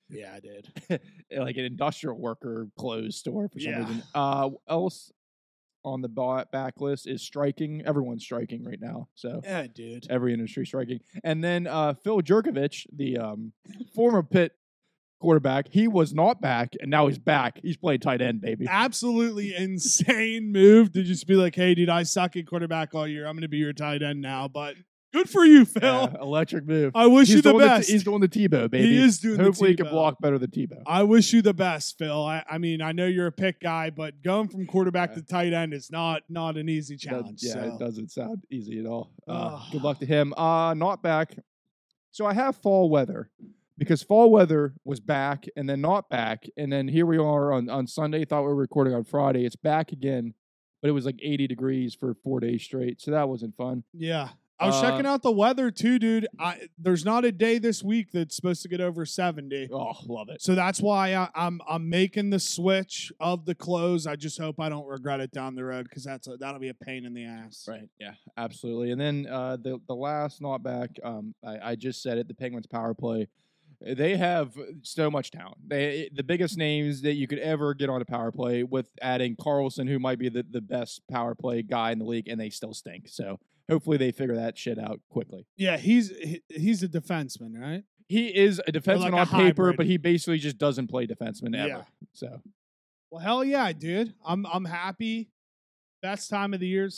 [0.09, 0.67] Yeah, I did.
[1.37, 3.79] like an industrial worker clothes store for some Yeah.
[3.79, 4.03] reason.
[4.13, 5.11] Uh, else
[5.83, 6.09] on the
[6.51, 7.81] back list is striking.
[7.85, 9.07] Everyone's striking right now.
[9.15, 10.05] So Yeah, dude.
[10.09, 10.99] every industry striking.
[11.23, 13.53] And then uh, Phil Jurkovec, the um,
[13.95, 14.51] former Pitt
[15.21, 17.59] quarterback, he was not back, and now he's back.
[17.63, 18.65] He's playing tight end, baby.
[18.69, 23.25] Absolutely insane move to just be like, hey, dude, I suck at quarterback all year.
[23.27, 24.47] I'm going to be your tight end now.
[24.47, 24.75] But
[25.13, 25.81] good for you, Phil.
[26.13, 26.91] Yeah, electric move.
[26.95, 27.87] I wish he's you the best.
[27.87, 28.87] T- he's doing the Tebow, baby.
[28.87, 30.81] He is doing the Hopefully, he can block better than Tebow.
[30.85, 32.23] I wish you the best, Phil.
[32.25, 35.15] I, I mean, I know you're a pick guy, but going from quarterback Yeah.
[35.17, 37.39] to tight end is not not an easy That- challenge.
[37.43, 37.59] yeah, so.
[37.61, 39.11] it doesn't sound easy at all.
[39.27, 40.33] Uh, good luck to him.
[40.35, 41.35] Uh, not back.
[42.13, 43.29] So I have fall weather
[43.77, 47.69] because fall weather was back and then not back, and then here we are on
[47.69, 48.25] on Sunday.
[48.25, 49.45] Thought we were recording on Friday.
[49.45, 50.33] It's back again,
[50.81, 53.83] but it was like 80 degrees for four days straight, so that wasn't fun.
[53.93, 54.29] Yeah.
[54.59, 56.27] I was Uh, checking out the weather too, dude.
[56.37, 59.69] I, there's not a day this week that's supposed to get over 70.
[59.73, 60.39] Oh, love it.
[60.39, 64.05] So that's why I, I'm I'm making the switch of the clothes.
[64.05, 66.69] I just hope I don't regret it down the road because that's a, that'll be
[66.69, 67.65] a pain in the ass.
[67.67, 67.89] Right.
[67.99, 68.13] Yeah.
[68.37, 68.91] Absolutely.
[68.91, 70.91] And then uh, the the last not back.
[71.03, 72.27] Um, I, I just said it.
[72.27, 73.29] The Penguins power play.
[73.85, 75.57] They have so much talent.
[75.67, 79.35] They the biggest names that you could ever get on a power play with adding
[79.35, 82.49] Karlsson, who might be the, the best power play guy in the league, and they
[82.49, 83.07] still stink.
[83.07, 85.47] So hopefully they figure that shit out quickly.
[85.57, 87.83] Yeah, he's he, he's a defenseman, right?
[88.07, 89.77] He is a defenseman like a on paper, hybrid.
[89.77, 91.67] but he basically just doesn't play defenseman ever.
[91.67, 91.83] Yeah.
[92.13, 92.41] So
[93.09, 94.13] Well, hell yeah, dude.
[94.25, 95.29] I'm I'm happy.
[96.01, 96.89] Best time of the year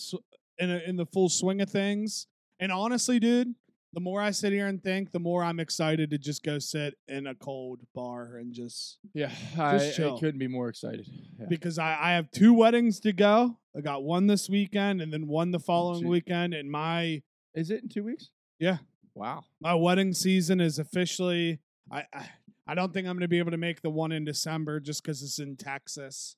[0.57, 2.27] in a, in the full swing of things.
[2.59, 3.53] And honestly, dude,
[3.93, 6.95] the more I sit here and think, the more I'm excited to just go sit
[7.07, 10.17] in a cold bar and just yeah, I, I chill.
[10.17, 11.07] couldn't be more excited.
[11.39, 11.45] Yeah.
[11.47, 13.57] because I, I have two weddings to go.
[13.77, 16.53] I got one this weekend and then one the following weekend.
[16.55, 17.21] And my
[17.53, 18.29] Is it in two weeks?
[18.59, 18.77] Yeah.
[19.15, 19.43] Wow.
[19.61, 21.59] my wedding season is officially.
[21.91, 22.29] I I,
[22.65, 25.03] I don't think I'm going to be able to make the one in December just
[25.03, 26.35] because it's in Texas.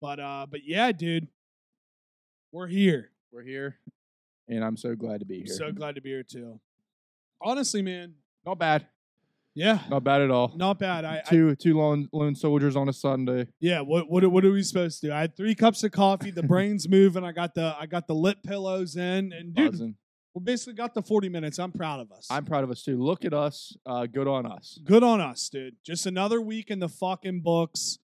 [0.00, 1.28] But uh, but yeah, dude,
[2.50, 3.10] we're here.
[3.30, 3.78] We're here,
[4.48, 5.46] and I'm so glad to be here.
[5.46, 6.58] so glad to be here too.
[7.44, 8.14] Honestly, man,
[8.46, 8.86] Not bad.
[9.54, 10.52] yeah, Not bad at all.
[10.56, 11.04] not bad.
[11.04, 13.48] I, I two two lone lone soldiers on a Sunday.
[13.60, 13.80] yeah.
[13.80, 15.12] What what what are we supposed to do?
[15.12, 16.30] I had three cups of coffee.
[16.30, 17.24] The brain's moving.
[17.24, 19.94] I got the I got the lip pillows in, and dude, Buzzing.
[20.34, 21.58] we basically got the 40 minutes.
[21.58, 22.26] I'm proud of us.
[22.30, 22.98] I'm proud of us too.
[23.02, 23.76] Look at us.
[23.84, 24.78] Uh, good on us.
[24.84, 25.76] Good on us, dude.
[25.84, 27.98] Just another week in the fucking books.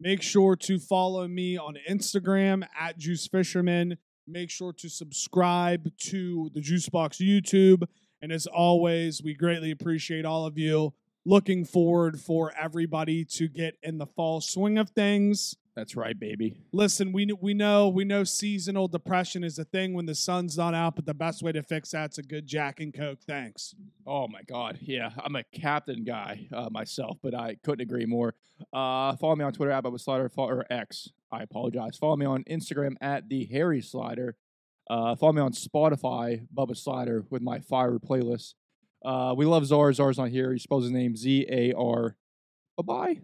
[0.00, 3.98] Make sure to follow me on Instagram at Juice Fisherman.
[4.28, 7.82] Make sure to subscribe to the Juicebox YouTube.
[8.20, 10.94] And as always, we greatly appreciate all of you.
[11.24, 15.56] Looking forward for everybody to get in the fall swing of things.
[15.78, 16.56] That's right, baby.
[16.72, 20.74] Listen, we we know we know seasonal depression is a thing when the sun's not
[20.74, 23.20] out, but the best way to fix that's a good Jack and Coke.
[23.24, 23.76] Thanks.
[24.04, 24.78] Oh my God.
[24.80, 28.34] Yeah, I'm a captain guy uh, myself, but I couldn't agree more.
[28.72, 31.10] Uh, follow me on Twitter at Bubba Slider or X.
[31.30, 31.96] I apologize.
[31.96, 34.34] Follow me on Instagram at the Harry Slider.
[34.88, 38.54] Uh, follow me on Spotify, Bubba Slider, with my fire playlist.
[39.04, 39.92] Uh, we love Zar.
[39.92, 40.52] Zar's not here.
[40.52, 42.16] He spells his name Z A R.
[42.76, 43.20] Bye bye.